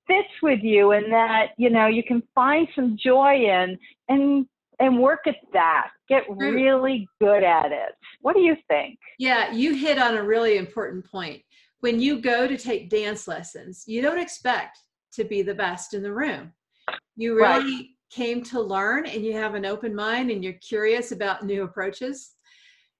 fits 0.05 0.29
with 0.43 0.59
you 0.61 0.91
and 0.91 1.11
that, 1.11 1.53
you 1.57 1.71
know, 1.71 1.87
you 1.87 2.03
can 2.03 2.21
find 2.35 2.67
some 2.75 2.97
joy 3.03 3.33
in 3.33 3.75
and 4.07 4.45
and 4.79 4.99
work 4.99 5.21
at 5.27 5.35
that. 5.53 5.89
Get 6.09 6.25
hmm. 6.25 6.37
really 6.37 7.07
good 7.19 7.43
at 7.43 7.71
it. 7.71 7.93
What 8.21 8.35
do 8.35 8.41
you 8.41 8.55
think? 8.67 8.97
Yeah, 9.19 9.51
you 9.51 9.75
hit 9.75 9.97
on 9.97 10.15
a 10.15 10.23
really 10.23 10.57
important 10.57 11.09
point. 11.09 11.41
When 11.79 11.99
you 11.99 12.21
go 12.21 12.47
to 12.47 12.57
take 12.57 12.89
dance 12.89 13.27
lessons, 13.27 13.83
you 13.85 14.01
don't 14.01 14.19
expect 14.19 14.79
to 15.13 15.23
be 15.23 15.41
the 15.41 15.55
best 15.55 15.93
in 15.93 16.01
the 16.03 16.13
room. 16.13 16.51
You 17.15 17.35
really 17.35 17.75
right. 17.75 17.85
came 18.11 18.43
to 18.45 18.59
learn 18.59 19.05
and 19.05 19.23
you 19.23 19.33
have 19.33 19.55
an 19.55 19.65
open 19.65 19.95
mind 19.95 20.31
and 20.31 20.43
you're 20.43 20.53
curious 20.53 21.11
about 21.11 21.45
new 21.45 21.63
approaches. 21.63 22.33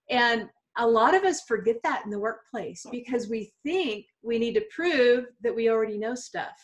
And 0.09 0.47
a 0.77 0.87
lot 0.87 1.15
of 1.15 1.23
us 1.23 1.41
forget 1.47 1.77
that 1.83 2.03
in 2.05 2.11
the 2.11 2.19
workplace 2.19 2.85
because 2.91 3.29
we 3.29 3.51
think 3.63 4.05
we 4.23 4.37
need 4.37 4.53
to 4.53 4.65
prove 4.73 5.25
that 5.41 5.55
we 5.55 5.69
already 5.69 5.97
know 5.97 6.15
stuff. 6.15 6.55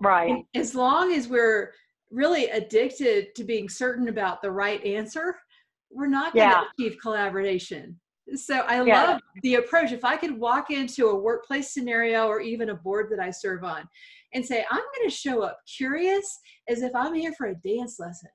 Right. 0.00 0.30
And 0.30 0.44
as 0.54 0.74
long 0.74 1.12
as 1.12 1.28
we're 1.28 1.72
really 2.10 2.46
addicted 2.46 3.34
to 3.34 3.44
being 3.44 3.68
certain 3.68 4.08
about 4.08 4.42
the 4.42 4.50
right 4.50 4.84
answer, 4.84 5.36
we're 5.90 6.06
not 6.06 6.34
going 6.34 6.48
to 6.48 6.56
yeah. 6.56 6.64
achieve 6.78 6.98
collaboration. 7.00 7.98
So 8.34 8.58
I 8.58 8.82
yeah. 8.84 9.04
love 9.04 9.20
the 9.42 9.54
approach. 9.54 9.92
If 9.92 10.04
I 10.04 10.16
could 10.16 10.38
walk 10.38 10.70
into 10.70 11.08
a 11.08 11.18
workplace 11.18 11.72
scenario 11.72 12.26
or 12.26 12.40
even 12.40 12.70
a 12.70 12.74
board 12.74 13.08
that 13.10 13.20
I 13.20 13.30
serve 13.30 13.64
on 13.64 13.88
and 14.34 14.44
say, 14.44 14.64
I'm 14.70 14.82
going 14.96 15.08
to 15.08 15.14
show 15.14 15.42
up 15.42 15.58
curious 15.76 16.38
as 16.68 16.82
if 16.82 16.94
I'm 16.94 17.14
here 17.14 17.32
for 17.32 17.46
a 17.46 17.54
dance 17.54 17.98
lesson. 17.98 18.30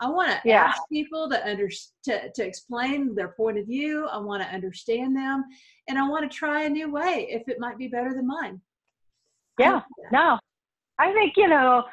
I 0.00 0.08
want 0.08 0.30
to 0.30 0.40
yeah. 0.44 0.64
ask 0.64 0.82
people 0.90 1.28
to 1.30 1.46
under 1.46 1.68
to, 1.68 2.30
to 2.32 2.44
explain 2.44 3.14
their 3.14 3.28
point 3.28 3.58
of 3.58 3.66
view. 3.66 4.06
I 4.06 4.18
want 4.18 4.42
to 4.42 4.48
understand 4.48 5.16
them, 5.16 5.44
and 5.88 5.98
I 5.98 6.08
want 6.08 6.28
to 6.28 6.36
try 6.36 6.64
a 6.64 6.68
new 6.68 6.90
way 6.90 7.28
if 7.30 7.48
it 7.48 7.60
might 7.60 7.78
be 7.78 7.86
better 7.86 8.12
than 8.12 8.26
mine. 8.26 8.60
Yeah, 9.56 9.82
no, 10.10 10.36
I 10.98 11.12
think 11.12 11.34
you 11.36 11.46
know 11.46 11.84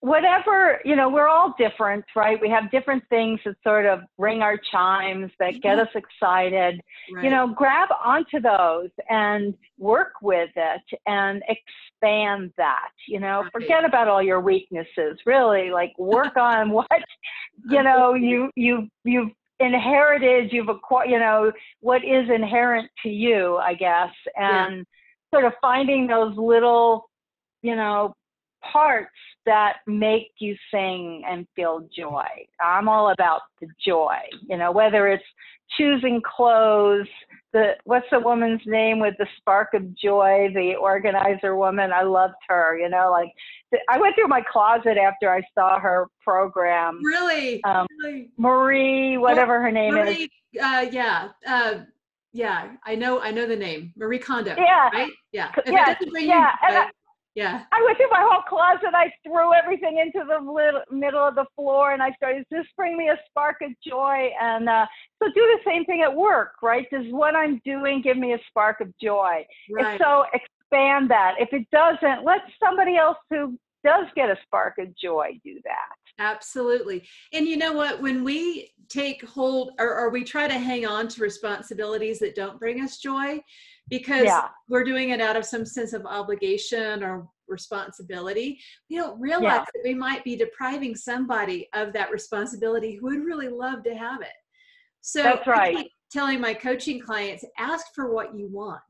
whatever 0.00 0.80
you 0.84 0.94
know 0.94 1.08
we're 1.08 1.28
all 1.28 1.54
different 1.58 2.04
right? 2.14 2.40
We 2.40 2.50
have 2.50 2.70
different 2.70 3.02
things 3.08 3.40
that 3.44 3.56
sort 3.64 3.86
of 3.86 4.00
ring 4.18 4.42
our 4.42 4.58
chimes 4.70 5.30
that 5.38 5.52
mm-hmm. 5.52 5.60
get 5.60 5.78
us 5.78 5.88
excited. 5.94 6.80
Right. 7.12 7.24
you 7.24 7.30
know 7.30 7.48
grab 7.48 7.88
onto 8.04 8.40
those 8.40 8.90
and 9.08 9.54
work 9.78 10.12
with 10.22 10.50
it 10.56 10.98
and 11.06 11.42
expand 11.48 12.52
that 12.56 12.90
you 13.08 13.20
know? 13.20 13.42
Right. 13.42 13.52
forget 13.52 13.84
about 13.84 14.08
all 14.08 14.22
your 14.22 14.40
weaknesses 14.40 15.18
really. 15.24 15.70
Like 15.70 15.92
work 15.98 16.36
on 16.40 16.70
what 16.70 16.86
you 17.70 17.82
know 17.82 18.14
you 18.14 18.50
you 18.56 18.88
you've 19.04 19.30
inherited 19.58 20.52
you've 20.52 20.68
acquired 20.68 21.10
you 21.10 21.18
know 21.18 21.50
what 21.80 22.04
is 22.04 22.28
inherent 22.28 22.90
to 23.02 23.08
you 23.08 23.56
i 23.56 23.74
guess. 23.74 24.10
And 24.36 24.76
yeah. 24.78 24.82
sort 25.34 25.46
of 25.46 25.54
finding 25.62 26.06
those 26.06 26.36
little 26.36 27.08
you 27.62 27.74
know 27.74 28.14
parts 28.72 29.10
that 29.44 29.76
make 29.86 30.32
you 30.38 30.56
sing 30.72 31.22
and 31.28 31.46
feel 31.54 31.88
joy. 31.96 32.26
I'm 32.62 32.88
all 32.88 33.10
about 33.10 33.42
the 33.60 33.68
joy, 33.84 34.16
you 34.48 34.56
know, 34.56 34.72
whether 34.72 35.08
it's 35.08 35.24
choosing 35.76 36.20
clothes, 36.22 37.08
the 37.52 37.72
what's 37.84 38.06
the 38.10 38.20
woman's 38.20 38.60
name 38.66 38.98
with 38.98 39.14
the 39.18 39.26
spark 39.38 39.74
of 39.74 39.96
joy, 39.96 40.48
the 40.54 40.74
organizer 40.74 41.56
woman, 41.56 41.92
I 41.92 42.02
loved 42.02 42.34
her, 42.48 42.78
you 42.78 42.88
know, 42.88 43.10
like 43.10 43.32
I 43.88 43.98
went 43.98 44.14
through 44.14 44.28
my 44.28 44.42
closet 44.50 44.96
after 44.96 45.32
I 45.32 45.42
saw 45.54 45.78
her 45.78 46.06
program. 46.22 47.00
Really? 47.02 47.62
Um, 47.64 47.86
really? 48.02 48.30
Marie, 48.36 49.18
whatever 49.18 49.60
her 49.60 49.72
name 49.72 49.94
Marie, 49.94 50.28
is. 50.52 50.62
Uh, 50.62 50.86
yeah. 50.90 51.28
Uh, 51.46 51.74
yeah, 52.32 52.72
I 52.84 52.94
know. 52.94 53.20
I 53.20 53.30
know 53.30 53.46
the 53.46 53.56
name 53.56 53.94
Marie 53.96 54.18
Kondo. 54.18 54.54
Yeah, 54.58 54.90
right. 54.92 55.10
Yeah. 55.32 55.50
If 55.56 55.72
yeah. 55.72 55.94
yeah. 56.62 56.84
You, 56.84 56.90
yeah. 57.36 57.64
I 57.70 57.82
went 57.84 57.98
through 57.98 58.10
my 58.10 58.26
whole 58.28 58.42
closet. 58.48 58.94
I 58.94 59.12
threw 59.22 59.52
everything 59.52 59.98
into 59.98 60.26
the 60.26 60.40
little, 60.40 60.80
middle 60.90 61.28
of 61.28 61.34
the 61.34 61.44
floor 61.54 61.92
and 61.92 62.02
I 62.02 62.10
started, 62.12 62.46
just 62.50 62.74
bring 62.76 62.96
me 62.96 63.10
a 63.10 63.18
spark 63.28 63.58
of 63.62 63.72
joy? 63.86 64.30
And 64.40 64.68
uh, 64.68 64.86
so 65.22 65.28
do 65.28 65.40
the 65.40 65.58
same 65.64 65.84
thing 65.84 66.00
at 66.00 66.12
work, 66.12 66.52
right? 66.62 66.86
Does 66.90 67.04
what 67.10 67.36
I'm 67.36 67.60
doing 67.64 68.00
give 68.00 68.16
me 68.16 68.32
a 68.32 68.38
spark 68.48 68.80
of 68.80 68.88
joy? 69.00 69.44
Right. 69.70 69.94
If 69.94 70.00
so, 70.00 70.24
expand 70.32 71.10
that. 71.10 71.34
If 71.38 71.50
it 71.52 71.68
doesn't, 71.70 72.24
let 72.24 72.40
somebody 72.58 72.96
else 72.96 73.18
who 73.28 73.58
does 73.84 74.06
get 74.16 74.30
a 74.30 74.36
spark 74.44 74.78
of 74.78 74.96
joy 74.96 75.38
do 75.44 75.60
that. 75.64 75.94
Absolutely. 76.18 77.06
And 77.34 77.46
you 77.46 77.58
know 77.58 77.74
what? 77.74 78.00
When 78.00 78.24
we 78.24 78.72
take 78.88 79.22
hold 79.28 79.72
or, 79.78 79.94
or 79.94 80.08
we 80.08 80.24
try 80.24 80.48
to 80.48 80.58
hang 80.58 80.86
on 80.86 81.08
to 81.08 81.22
responsibilities 81.22 82.18
that 82.20 82.34
don't 82.34 82.58
bring 82.58 82.80
us 82.80 82.96
joy, 82.96 83.40
because 83.88 84.24
yeah. 84.24 84.48
we're 84.68 84.84
doing 84.84 85.10
it 85.10 85.20
out 85.20 85.36
of 85.36 85.44
some 85.44 85.64
sense 85.64 85.92
of 85.92 86.04
obligation 86.06 87.02
or 87.02 87.28
responsibility. 87.48 88.58
We 88.90 88.96
don't 88.96 89.20
realize 89.20 89.42
yeah. 89.42 89.58
that 89.58 89.82
we 89.84 89.94
might 89.94 90.24
be 90.24 90.36
depriving 90.36 90.94
somebody 90.94 91.68
of 91.74 91.92
that 91.92 92.10
responsibility 92.10 92.96
who 92.96 93.06
would 93.06 93.24
really 93.24 93.48
love 93.48 93.84
to 93.84 93.94
have 93.94 94.20
it. 94.20 94.28
So 95.00 95.22
that's 95.22 95.46
right. 95.46 95.88
telling 96.10 96.40
my 96.40 96.54
coaching 96.54 97.00
clients, 97.00 97.44
ask 97.58 97.86
for 97.94 98.12
what 98.12 98.36
you 98.36 98.48
want. 98.48 98.80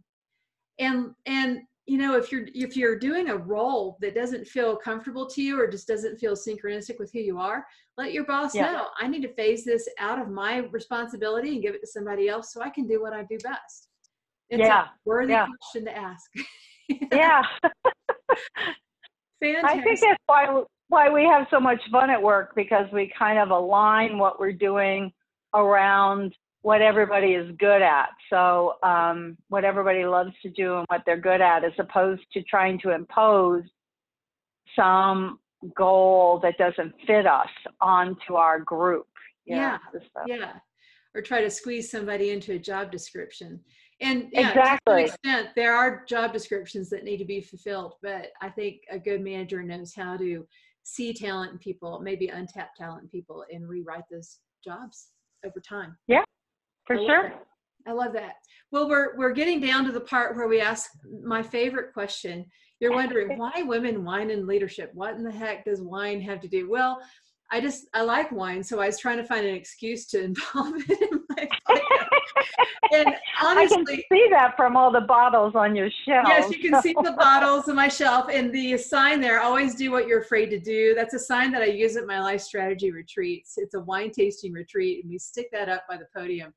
And 0.79 1.11
and 1.27 1.61
you 1.87 1.99
know, 1.99 2.17
if 2.17 2.33
you're 2.33 2.47
if 2.55 2.77
you're 2.77 2.99
doing 2.99 3.29
a 3.29 3.37
role 3.37 3.97
that 4.01 4.15
doesn't 4.15 4.47
feel 4.47 4.77
comfortable 4.77 5.27
to 5.27 5.43
you 5.43 5.61
or 5.61 5.69
just 5.69 5.87
doesn't 5.87 6.19
feel 6.19 6.35
synchronistic 6.35 6.99
with 6.99 7.13
who 7.13 7.21
you 7.21 7.39
are, 7.39 7.65
let 7.97 8.13
your 8.13 8.25
boss 8.25 8.55
yeah. 8.55 8.73
know. 8.73 8.87
I 9.01 9.07
need 9.09 9.23
to 9.23 9.35
phase 9.35 9.65
this 9.65 9.89
out 9.99 10.21
of 10.21 10.29
my 10.29 10.59
responsibility 10.73 11.53
and 11.53 11.63
give 11.63 11.75
it 11.75 11.81
to 11.83 11.87
somebody 11.87 12.29
else 12.29 12.53
so 12.53 12.61
I 12.61 12.71
can 12.71 12.87
do 12.87 13.01
what 13.01 13.13
I 13.13 13.23
do 13.23 13.39
best. 13.43 13.89
It's 14.51 14.61
yeah. 14.61 14.85
a 14.85 14.87
worthy 15.05 15.33
yeah. 15.33 15.47
question 15.61 15.85
to 15.87 15.97
ask. 15.97 16.31
yeah. 17.13 17.43
Fantastic. 19.41 19.65
I 19.65 19.83
think 19.83 20.01
that's 20.01 20.23
why 20.27 20.63
why 20.89 21.11
we 21.11 21.25
have 21.25 21.47
so 21.51 21.59
much 21.59 21.81
fun 21.91 22.11
at 22.11 22.23
work 22.23 22.53
because 22.55 22.87
we 22.93 23.13
kind 23.19 23.39
of 23.39 23.51
align 23.51 24.19
what 24.19 24.39
we're 24.39 24.53
doing 24.53 25.13
around 25.55 26.35
what 26.63 26.83
everybody 26.83 27.33
is 27.33 27.51
good 27.59 27.83
at. 27.83 28.09
So 28.31 28.75
um, 28.83 29.37
what 29.49 29.65
everybody 29.65 30.05
loves 30.05 30.33
to 30.43 30.51
do 30.51 30.79
and 30.79 30.87
what 30.89 31.03
they're 31.07 31.21
good 31.21 31.41
at, 31.41 31.65
as 31.65 31.73
opposed 31.79 32.23
to 32.33 32.43
trying 32.43 32.79
to 32.81 32.91
impose 32.91 33.63
some 34.75 35.39
goal 35.77 36.41
that 36.43 36.59
doesn't 36.59 36.93
fit 37.07 37.27
us 37.27 37.49
onto 37.81 38.35
our 38.35 38.61
group. 38.61 39.07
yeah, 39.47 39.79
yeah, 40.27 40.55
or 41.15 41.23
try 41.23 41.41
to 41.41 41.51
squeeze 41.51 41.91
somebody 41.91 42.31
into 42.31 42.53
a 42.53 42.59
job 42.59 42.91
description. 42.91 43.61
And 44.01 44.29
yeah, 44.31 44.51
exactly. 44.51 44.95
to 44.95 45.05
extent, 45.05 45.49
there 45.57 45.75
are 45.75 46.05
job 46.05 46.33
descriptions 46.33 46.91
that 46.91 47.05
need 47.05 47.17
to 47.17 47.25
be 47.25 47.41
fulfilled, 47.41 47.95
but 48.03 48.29
I 48.43 48.51
think 48.51 48.83
a 48.91 48.99
good 48.99 49.23
manager 49.23 49.63
knows 49.63 49.95
how 49.95 50.17
to 50.19 50.47
see 50.83 51.15
talent 51.15 51.53
in 51.53 51.59
people, 51.59 52.01
maybe 52.01 52.29
untapped 52.29 52.77
talent 52.77 53.05
in 53.05 53.09
people, 53.09 53.45
and 53.51 53.69
rewrite 53.69 54.05
those 54.11 54.39
jobs 54.63 55.09
over 55.45 55.61
time. 55.61 55.97
Yeah, 56.09 56.25
for 56.87 56.97
I 56.99 57.07
sure. 57.07 57.33
I 57.87 57.93
love 57.93 58.13
that. 58.15 58.35
Well, 58.71 58.89
we're 58.89 59.17
we're 59.17 59.33
getting 59.33 59.61
down 59.61 59.85
to 59.87 59.93
the 59.93 60.01
part 60.01 60.37
where 60.37 60.49
we 60.49 60.61
ask 60.61 60.91
my 61.23 61.43
favorite 61.43 61.95
question. 61.95 62.45
You're 62.81 62.93
wondering 62.93 63.39
why 63.39 63.63
women 63.63 64.05
wine 64.05 64.31
in 64.31 64.47
leadership? 64.47 64.91
What 64.93 65.15
in 65.15 65.23
the 65.23 65.33
heck 65.33 65.65
does 65.65 65.81
wine 65.81 66.21
have 66.21 66.41
to 66.41 66.49
do? 66.49 66.69
Well, 66.69 67.01
I 67.51 67.61
just 67.61 67.87
I 67.95 68.03
like 68.03 68.33
wine, 68.33 68.63
so 68.63 68.81
I 68.81 68.87
was 68.87 68.99
trying 68.99 69.19
to 69.19 69.25
find 69.25 69.47
an 69.47 69.55
excuse 69.55 70.07
to 70.09 70.23
involve 70.25 70.75
it 70.77 71.13
in 71.13 71.21
and 72.93 73.15
honestly, 73.43 73.77
I 73.81 73.85
can 73.85 74.03
see 74.13 74.29
that 74.31 74.57
from 74.57 74.77
all 74.77 74.91
the 74.91 75.01
bottles 75.01 75.55
on 75.55 75.75
your 75.75 75.91
shelf. 76.07 76.27
Yes, 76.29 76.51
you 76.51 76.59
can 76.59 76.81
see 76.83 76.95
the 77.03 77.13
bottles 77.19 77.69
on 77.69 77.77
my 77.77 77.89
shelf, 77.89 78.29
and 78.31 78.53
the 78.53 78.77
sign 78.77 79.21
there. 79.21 79.41
Always 79.41 79.75
do 79.75 79.91
what 79.91 80.07
you're 80.07 80.21
afraid 80.21 80.51
to 80.51 80.59
do. 80.59 80.95
That's 80.95 81.15
a 81.15 81.19
sign 81.19 81.53
that 81.53 81.63
I 81.63 81.67
use 81.67 81.97
at 81.97 82.07
my 82.07 82.21
life 82.21 82.41
strategy 82.41 82.91
retreats. 82.91 83.55
It's 83.57 83.75
a 83.75 83.81
wine 83.81 84.11
tasting 84.11 84.53
retreat, 84.53 85.03
and 85.03 85.11
we 85.11 85.19
stick 85.19 85.49
that 85.53 85.69
up 85.69 85.85
by 85.89 85.97
the 85.97 86.07
podium. 86.15 86.53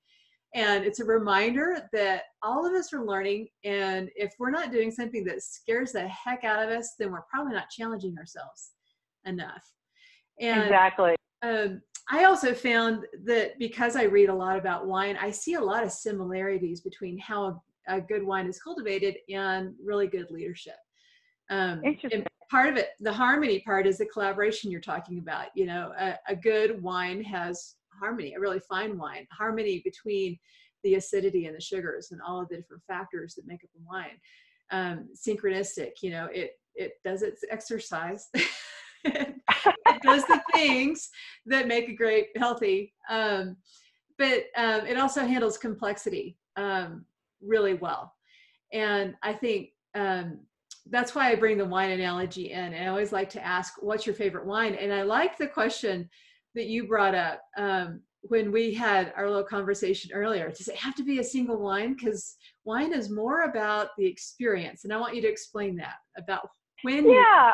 And 0.56 0.84
it's 0.84 1.00
a 1.00 1.06
reminder 1.06 1.88
that 1.94 2.24
all 2.42 2.66
of 2.66 2.74
us 2.74 2.92
are 2.92 3.06
learning, 3.06 3.48
and 3.64 4.10
if 4.16 4.34
we're 4.40 4.50
not 4.50 4.72
doing 4.72 4.90
something 4.90 5.24
that 5.26 5.44
scares 5.44 5.92
the 5.92 6.08
heck 6.08 6.44
out 6.44 6.64
of 6.64 6.70
us, 6.70 6.96
then 6.98 7.12
we're 7.12 7.26
probably 7.32 7.54
not 7.54 7.70
challenging 7.70 8.18
ourselves 8.18 8.72
enough. 9.26 9.64
And, 10.40 10.64
exactly. 10.64 11.16
Um, 11.44 11.82
I 12.12 12.24
also 12.24 12.54
found 12.54 13.06
that 13.26 13.60
because 13.60 13.96
I 13.96 14.04
read 14.04 14.30
a 14.30 14.34
lot 14.34 14.58
about 14.58 14.88
wine, 14.88 15.18
I 15.22 15.30
see 15.32 15.54
a 15.54 15.62
lot 15.62 15.84
of 15.84 15.92
similarities 15.92 16.82
between 16.82 17.20
how 17.20 17.62
a, 17.88 17.98
a 17.98 18.02
good 18.02 18.24
wine 18.24 18.48
is 18.48 18.60
cultivated 18.60 19.18
and 19.30 19.76
really 19.84 20.08
good 20.08 20.32
leadership. 20.32 20.74
Um, 21.52 21.82
and 22.12 22.28
part 22.50 22.70
of 22.70 22.78
it, 22.78 22.90
the 23.00 23.14
harmony 23.14 23.60
part, 23.60 23.86
is 23.86 24.00
the 24.00 24.06
collaboration 24.08 24.72
you're 24.72 24.82
talking 24.82 25.20
about. 25.20 25.48
You 25.56 25.68
know, 25.68 25.94
a, 26.00 26.16
a 26.28 26.36
good 26.36 26.82
wine 26.82 27.24
has 27.24 27.76
harmony, 28.00 28.34
a 28.34 28.40
really 28.40 28.62
fine 28.68 28.98
wine, 28.98 29.28
harmony 29.32 29.82
between 29.84 30.38
the 30.84 30.96
acidity 30.96 31.46
and 31.46 31.56
the 31.56 31.62
sugars 31.62 32.10
and 32.12 32.22
all 32.26 32.42
of 32.42 32.50
the 32.50 32.58
different 32.58 32.84
factors 32.88 33.36
that 33.36 33.46
make 33.46 33.64
up 33.64 33.70
a 33.76 33.86
wine. 33.88 34.20
um, 34.72 35.10
synchronistic. 35.16 36.02
You 36.02 36.12
know, 36.12 36.28
it 36.34 36.52
it 36.76 36.94
does 37.04 37.22
its 37.22 37.44
exercise. 37.50 38.30
it 39.06 40.02
does 40.02 40.26
the 40.26 40.42
things 40.54 41.10
that 41.46 41.68
make 41.68 41.90
a 41.90 41.94
great 41.94 42.28
healthy. 42.36 42.94
Um, 43.10 43.58
but 44.18 44.46
um, 44.58 44.86
it 44.86 44.98
also 44.98 45.26
handles 45.26 45.58
complexity 45.58 46.38
um, 46.58 47.06
really 47.42 47.74
well. 47.74 48.14
And 48.74 49.16
I 49.24 49.34
think 49.34 49.70
um, 49.96 50.40
that's 50.90 51.16
why 51.16 51.32
I 51.32 51.36
bring 51.36 51.58
the 51.58 51.66
wine 51.66 51.92
analogy 51.92 52.52
in. 52.52 52.74
And 52.74 52.86
I 52.86 52.88
always 52.88 53.12
like 53.12 53.30
to 53.32 53.46
ask, 53.46 53.76
what's 53.80 54.06
your 54.06 54.16
favorite 54.16 54.46
wine? 54.46 54.76
And 54.76 54.94
I 54.94 55.04
like 55.04 55.38
the 55.38 55.48
question 55.48 56.10
that 56.56 56.68
you 56.68 56.88
brought 56.88 57.16
up 57.16 57.42
um, 57.58 58.02
when 58.22 58.52
we 58.52 58.74
had 58.74 59.14
our 59.16 59.28
little 59.28 59.44
conversation 59.44 60.12
earlier. 60.14 60.50
Does 60.50 60.68
it 60.68 60.76
have 60.76 60.96
to 60.96 61.04
be 61.04 61.20
a 61.20 61.24
single 61.24 61.58
wine? 61.58 61.96
Because 61.96 62.36
wine 62.66 62.94
is 62.94 63.10
more 63.10 63.44
about 63.44 63.90
the 63.98 64.06
experience. 64.06 64.84
And 64.84 64.94
I 64.94 64.98
want 64.98 65.16
you 65.16 65.22
to 65.22 65.30
explain 65.30 65.76
that 65.78 65.96
about 66.18 66.50
when. 66.84 67.10
Yeah. 67.10 67.54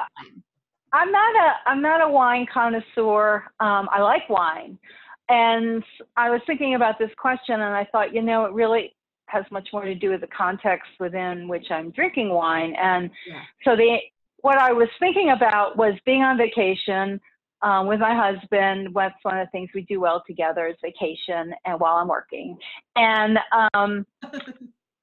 I'm 0.96 1.12
not 1.12 1.36
a 1.36 1.70
I'm 1.70 1.82
not 1.82 2.02
a 2.02 2.10
wine 2.10 2.46
connoisseur. 2.52 3.44
Um, 3.60 3.90
I 3.92 4.02
like 4.02 4.30
wine, 4.30 4.80
and 5.28 5.84
I 6.16 6.30
was 6.30 6.40
thinking 6.48 6.76
about 6.76 6.98
this 6.98 7.12
question, 7.18 7.56
and 7.56 7.76
I 7.76 7.86
thought, 7.92 8.14
you 8.14 8.22
know, 8.22 8.46
it 8.46 8.54
really 8.54 8.96
has 9.28 9.44
much 9.52 9.68
more 9.74 9.84
to 9.84 9.96
do 9.96 10.12
with 10.12 10.22
the 10.22 10.28
context 10.28 10.90
within 11.00 11.48
which 11.48 11.66
I'm 11.70 11.92
drinking 11.92 12.30
wine. 12.30 12.74
And 12.82 13.10
yeah. 13.28 13.42
so 13.66 13.76
the 13.76 13.98
what 14.38 14.58
I 14.58 14.72
was 14.72 14.88
thinking 15.00 15.32
about 15.32 15.76
was 15.76 15.96
being 16.06 16.22
on 16.22 16.38
vacation 16.38 17.20
um, 17.62 17.88
with 17.88 18.00
my 18.00 18.16
husband. 18.16 18.90
That's 18.96 19.16
one 19.24 19.38
of 19.38 19.48
the 19.48 19.52
things 19.52 19.70
we 19.76 19.82
do 19.82 20.00
well 20.00 20.24
together 20.26 20.68
is 20.68 20.76
vacation 20.82 21.54
and 21.66 21.80
while 21.80 21.96
I'm 21.96 22.08
working. 22.08 22.58
And 22.96 23.40
um, 23.74 24.06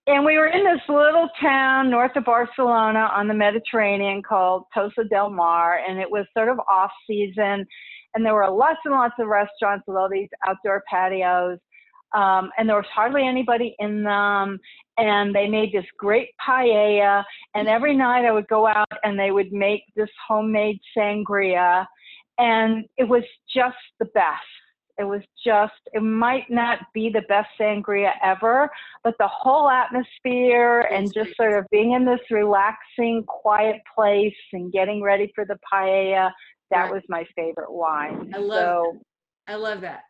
and 0.06 0.24
we 0.24 0.36
were 0.36 0.48
in 0.48 0.64
this 0.64 0.82
little 0.88 1.28
town 1.40 1.90
north 1.90 2.16
of 2.16 2.24
Barcelona 2.24 3.10
on 3.14 3.28
the 3.28 3.34
Mediterranean 3.34 4.22
called 4.22 4.64
Tossa 4.76 5.08
del 5.08 5.30
Mar, 5.30 5.80
and 5.88 5.98
it 5.98 6.10
was 6.10 6.26
sort 6.36 6.48
of 6.48 6.58
off 6.68 6.90
season, 7.06 7.64
and 8.14 8.24
there 8.24 8.34
were 8.34 8.50
lots 8.50 8.80
and 8.84 8.94
lots 8.94 9.14
of 9.20 9.28
restaurants 9.28 9.84
with 9.86 9.96
all 9.96 10.08
these 10.08 10.28
outdoor 10.46 10.82
patios, 10.92 11.58
um, 12.14 12.50
and 12.58 12.68
there 12.68 12.76
was 12.76 12.84
hardly 12.92 13.26
anybody 13.26 13.74
in 13.78 14.02
them. 14.02 14.58
And 14.98 15.34
they 15.34 15.48
made 15.48 15.72
this 15.72 15.86
great 15.98 16.28
paella, 16.46 17.24
and 17.54 17.68
every 17.68 17.96
night 17.96 18.26
I 18.26 18.32
would 18.32 18.48
go 18.48 18.66
out 18.66 18.86
and 19.04 19.18
they 19.18 19.30
would 19.30 19.52
make 19.52 19.84
this 19.96 20.10
homemade 20.28 20.78
sangria, 20.96 21.86
and 22.38 22.84
it 22.98 23.08
was 23.08 23.22
just 23.54 23.76
the 23.98 24.06
best 24.06 24.42
it 24.98 25.04
was 25.04 25.22
just, 25.44 25.72
it 25.94 26.02
might 26.02 26.50
not 26.50 26.80
be 26.92 27.08
the 27.08 27.22
best 27.28 27.48
sangria 27.58 28.12
ever, 28.22 28.70
but 29.02 29.14
the 29.18 29.28
whole 29.28 29.70
atmosphere 29.70 30.82
and 30.92 31.12
just 31.12 31.34
sort 31.36 31.58
of 31.58 31.64
being 31.70 31.92
in 31.92 32.04
this 32.04 32.20
relaxing, 32.30 33.24
quiet 33.26 33.76
place 33.94 34.34
and 34.52 34.72
getting 34.72 35.02
ready 35.02 35.32
for 35.34 35.44
the 35.44 35.58
paella, 35.72 36.30
that 36.70 36.90
was 36.90 37.02
my 37.08 37.24
favorite 37.34 37.72
wine. 37.72 38.32
I 38.34 38.38
love 38.38 38.58
so, 38.58 38.92
that. 39.46 39.52
I 39.54 39.56
love 39.56 39.80
that. 39.80 40.02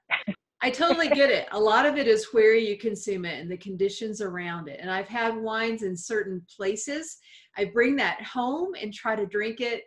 I 0.64 0.70
totally 0.70 1.08
get 1.08 1.30
it. 1.30 1.48
A 1.50 1.58
lot 1.58 1.86
of 1.86 1.96
it 1.96 2.06
is 2.06 2.28
where 2.32 2.54
you 2.54 2.78
consume 2.78 3.24
it 3.24 3.40
and 3.40 3.50
the 3.50 3.56
conditions 3.56 4.20
around 4.20 4.68
it. 4.68 4.78
And 4.80 4.90
I've 4.90 5.08
had 5.08 5.36
wines 5.36 5.82
in 5.82 5.96
certain 5.96 6.40
places. 6.56 7.18
I 7.56 7.66
bring 7.66 7.96
that 7.96 8.22
home 8.22 8.74
and 8.80 8.94
try 8.94 9.16
to 9.16 9.26
drink 9.26 9.60
it 9.60 9.84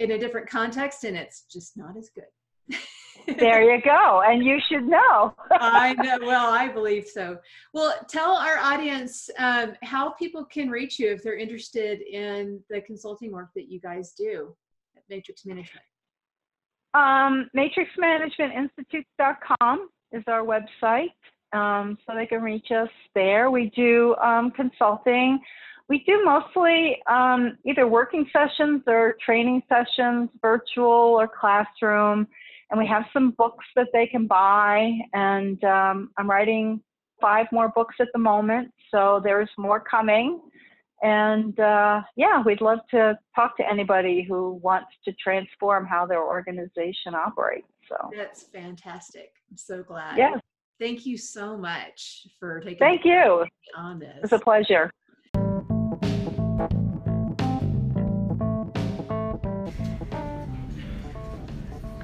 in 0.00 0.12
a 0.12 0.18
different 0.18 0.48
context, 0.48 1.04
and 1.04 1.16
it's 1.16 1.44
just 1.52 1.76
not 1.76 1.96
as 1.96 2.10
good. 2.12 2.76
there 3.26 3.62
you 3.62 3.80
go. 3.82 4.22
And 4.26 4.44
you 4.44 4.58
should 4.68 4.84
know. 4.84 5.34
I 5.50 5.94
know. 5.94 6.18
Well, 6.22 6.52
I 6.52 6.68
believe 6.68 7.06
so. 7.06 7.38
Well, 7.72 7.94
tell 8.08 8.36
our 8.36 8.58
audience 8.58 9.30
um, 9.38 9.74
how 9.82 10.10
people 10.10 10.44
can 10.44 10.68
reach 10.70 10.98
you 10.98 11.10
if 11.10 11.22
they're 11.22 11.38
interested 11.38 12.00
in 12.00 12.60
the 12.68 12.80
consulting 12.80 13.30
work 13.32 13.50
that 13.54 13.70
you 13.70 13.78
guys 13.80 14.12
do 14.12 14.56
at 14.96 15.04
Matrix 15.08 15.46
Management. 15.46 15.84
Um, 16.94 17.48
MatrixManagementInstitute.com 17.56 19.88
is 20.12 20.24
our 20.26 20.44
website. 20.44 21.12
Um, 21.52 21.98
so 22.06 22.14
they 22.14 22.26
can 22.26 22.42
reach 22.42 22.70
us 22.70 22.88
there. 23.14 23.50
We 23.50 23.70
do 23.74 24.14
um, 24.22 24.52
consulting. 24.52 25.40
We 25.88 26.04
do 26.06 26.22
mostly 26.24 27.02
um, 27.10 27.58
either 27.66 27.88
working 27.88 28.30
sessions 28.32 28.82
or 28.86 29.16
training 29.24 29.62
sessions, 29.68 30.30
virtual 30.40 31.18
or 31.18 31.26
classroom 31.26 32.28
and 32.70 32.78
we 32.78 32.86
have 32.86 33.04
some 33.12 33.32
books 33.32 33.64
that 33.76 33.88
they 33.92 34.06
can 34.06 34.26
buy. 34.26 34.92
And 35.12 35.62
um, 35.64 36.10
I'm 36.16 36.30
writing 36.30 36.80
five 37.20 37.46
more 37.52 37.68
books 37.68 37.96
at 38.00 38.08
the 38.12 38.18
moment, 38.18 38.72
so 38.90 39.20
there's 39.22 39.50
more 39.58 39.80
coming. 39.80 40.40
And 41.02 41.58
uh, 41.58 42.02
yeah, 42.16 42.42
we'd 42.42 42.60
love 42.60 42.80
to 42.90 43.18
talk 43.34 43.56
to 43.56 43.68
anybody 43.68 44.22
who 44.22 44.60
wants 44.62 44.90
to 45.06 45.12
transform 45.12 45.86
how 45.86 46.06
their 46.06 46.22
organization 46.22 47.14
operates. 47.14 47.66
So 47.88 48.10
that's 48.16 48.44
fantastic. 48.44 49.32
I'm 49.50 49.56
so 49.56 49.82
glad. 49.82 50.16
Yes. 50.16 50.38
Thank 50.78 51.04
you 51.04 51.18
so 51.18 51.56
much 51.56 52.26
for 52.38 52.60
taking. 52.60 52.78
Thank 52.78 53.04
you. 53.04 53.44
On 53.76 53.98
this, 53.98 54.16
it's 54.22 54.32
a 54.32 54.38
pleasure. 54.38 54.90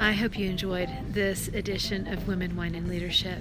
I 0.06 0.12
hope 0.12 0.38
you 0.38 0.48
enjoyed 0.48 0.88
this 1.10 1.48
edition 1.48 2.06
of 2.06 2.28
Women, 2.28 2.54
Wine, 2.54 2.76
and 2.76 2.86
Leadership. 2.86 3.40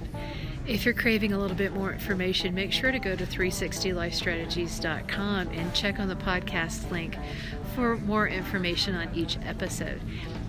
If 0.65 0.84
you're 0.84 0.95
craving 0.95 1.32
a 1.32 1.38
little 1.38 1.56
bit 1.56 1.73
more 1.73 1.93
information, 1.93 2.56
make 2.56 2.71
sure 2.71 2.91
to 2.91 2.97
go 2.97 3.15
to 3.15 3.23
360lifestrategies.com 3.23 5.49
and 5.49 5.75
check 5.75 5.99
on 5.99 6.08
the 6.08 6.15
podcast 6.15 6.89
link 6.89 7.17
for 7.75 7.97
more 7.97 8.28
information 8.28 8.95
on 8.95 9.13
each 9.13 9.38
episode. 9.45 10.01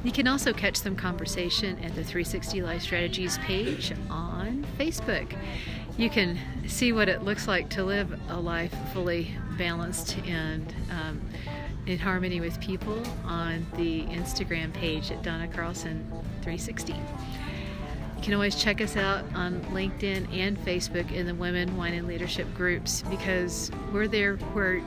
You 0.04 0.12
can 0.12 0.26
also 0.26 0.54
catch 0.54 0.76
some 0.76 0.96
conversation 0.96 1.78
at 1.80 1.94
the 1.94 2.02
360 2.02 2.62
Life 2.62 2.80
Strategies 2.80 3.36
page 3.36 3.92
on 4.08 4.64
Facebook. 4.78 5.36
You 5.98 6.08
can 6.08 6.38
see 6.66 6.94
what 6.94 7.10
it 7.10 7.24
looks 7.24 7.46
like 7.46 7.68
to 7.70 7.84
live 7.84 8.18
a 8.30 8.40
life 8.40 8.74
fully 8.94 9.36
balanced 9.58 10.16
and 10.20 10.72
um, 10.90 11.20
in 11.86 11.98
harmony 11.98 12.40
with 12.40 12.60
people 12.60 13.00
on 13.24 13.64
the 13.76 14.02
Instagram 14.04 14.72
page 14.72 15.10
at 15.10 15.22
Donna 15.22 15.48
Carlson 15.48 16.04
360. 16.42 16.92
You 16.92 18.22
can 18.22 18.34
always 18.34 18.56
check 18.56 18.80
us 18.80 18.96
out 18.96 19.24
on 19.34 19.60
LinkedIn 19.66 20.36
and 20.36 20.58
Facebook 20.58 21.12
in 21.12 21.26
the 21.26 21.34
Women, 21.34 21.76
Wine, 21.76 21.94
and 21.94 22.08
Leadership 22.08 22.52
groups 22.54 23.02
because 23.08 23.70
we're 23.92 24.08
there 24.08 24.36
where 24.36 24.82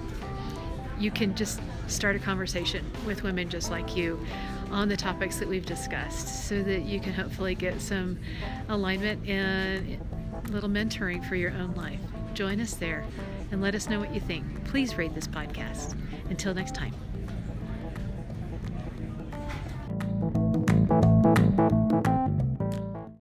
you 1.00 1.12
can 1.12 1.36
just 1.36 1.62
start 1.88 2.16
a 2.16 2.20
conversation 2.20 2.86
with 3.06 3.24
women 3.24 3.50
just 3.50 3.72
like 3.72 3.96
you 3.96 4.20
on 4.72 4.90
the 4.90 4.98
topics 4.98 5.38
that 5.38 5.48
we've 5.48 5.66
discussed 5.66 6.48
so 6.48 6.62
that 6.62 6.82
you 6.82 7.00
can 7.00 7.14
hopefully 7.14 7.56
get 7.56 7.80
some 7.82 8.20
alignment 8.68 9.28
and 9.28 10.00
a 10.46 10.52
little 10.52 10.70
mentoring 10.70 11.28
for 11.28 11.36
your 11.36 11.52
own 11.52 11.74
life. 11.76 12.00
Join 12.34 12.60
us 12.60 12.74
there 12.74 13.06
and 13.52 13.62
let 13.62 13.76
us 13.76 13.90
know 13.90 14.00
what 14.00 14.14
you 14.14 14.22
think. 14.22 14.44
Please 14.66 14.98
rate 14.98 15.16
this 15.16 15.28
podcast. 15.28 15.96
Until 16.30 16.54
next 16.54 16.76
time. 16.76 16.94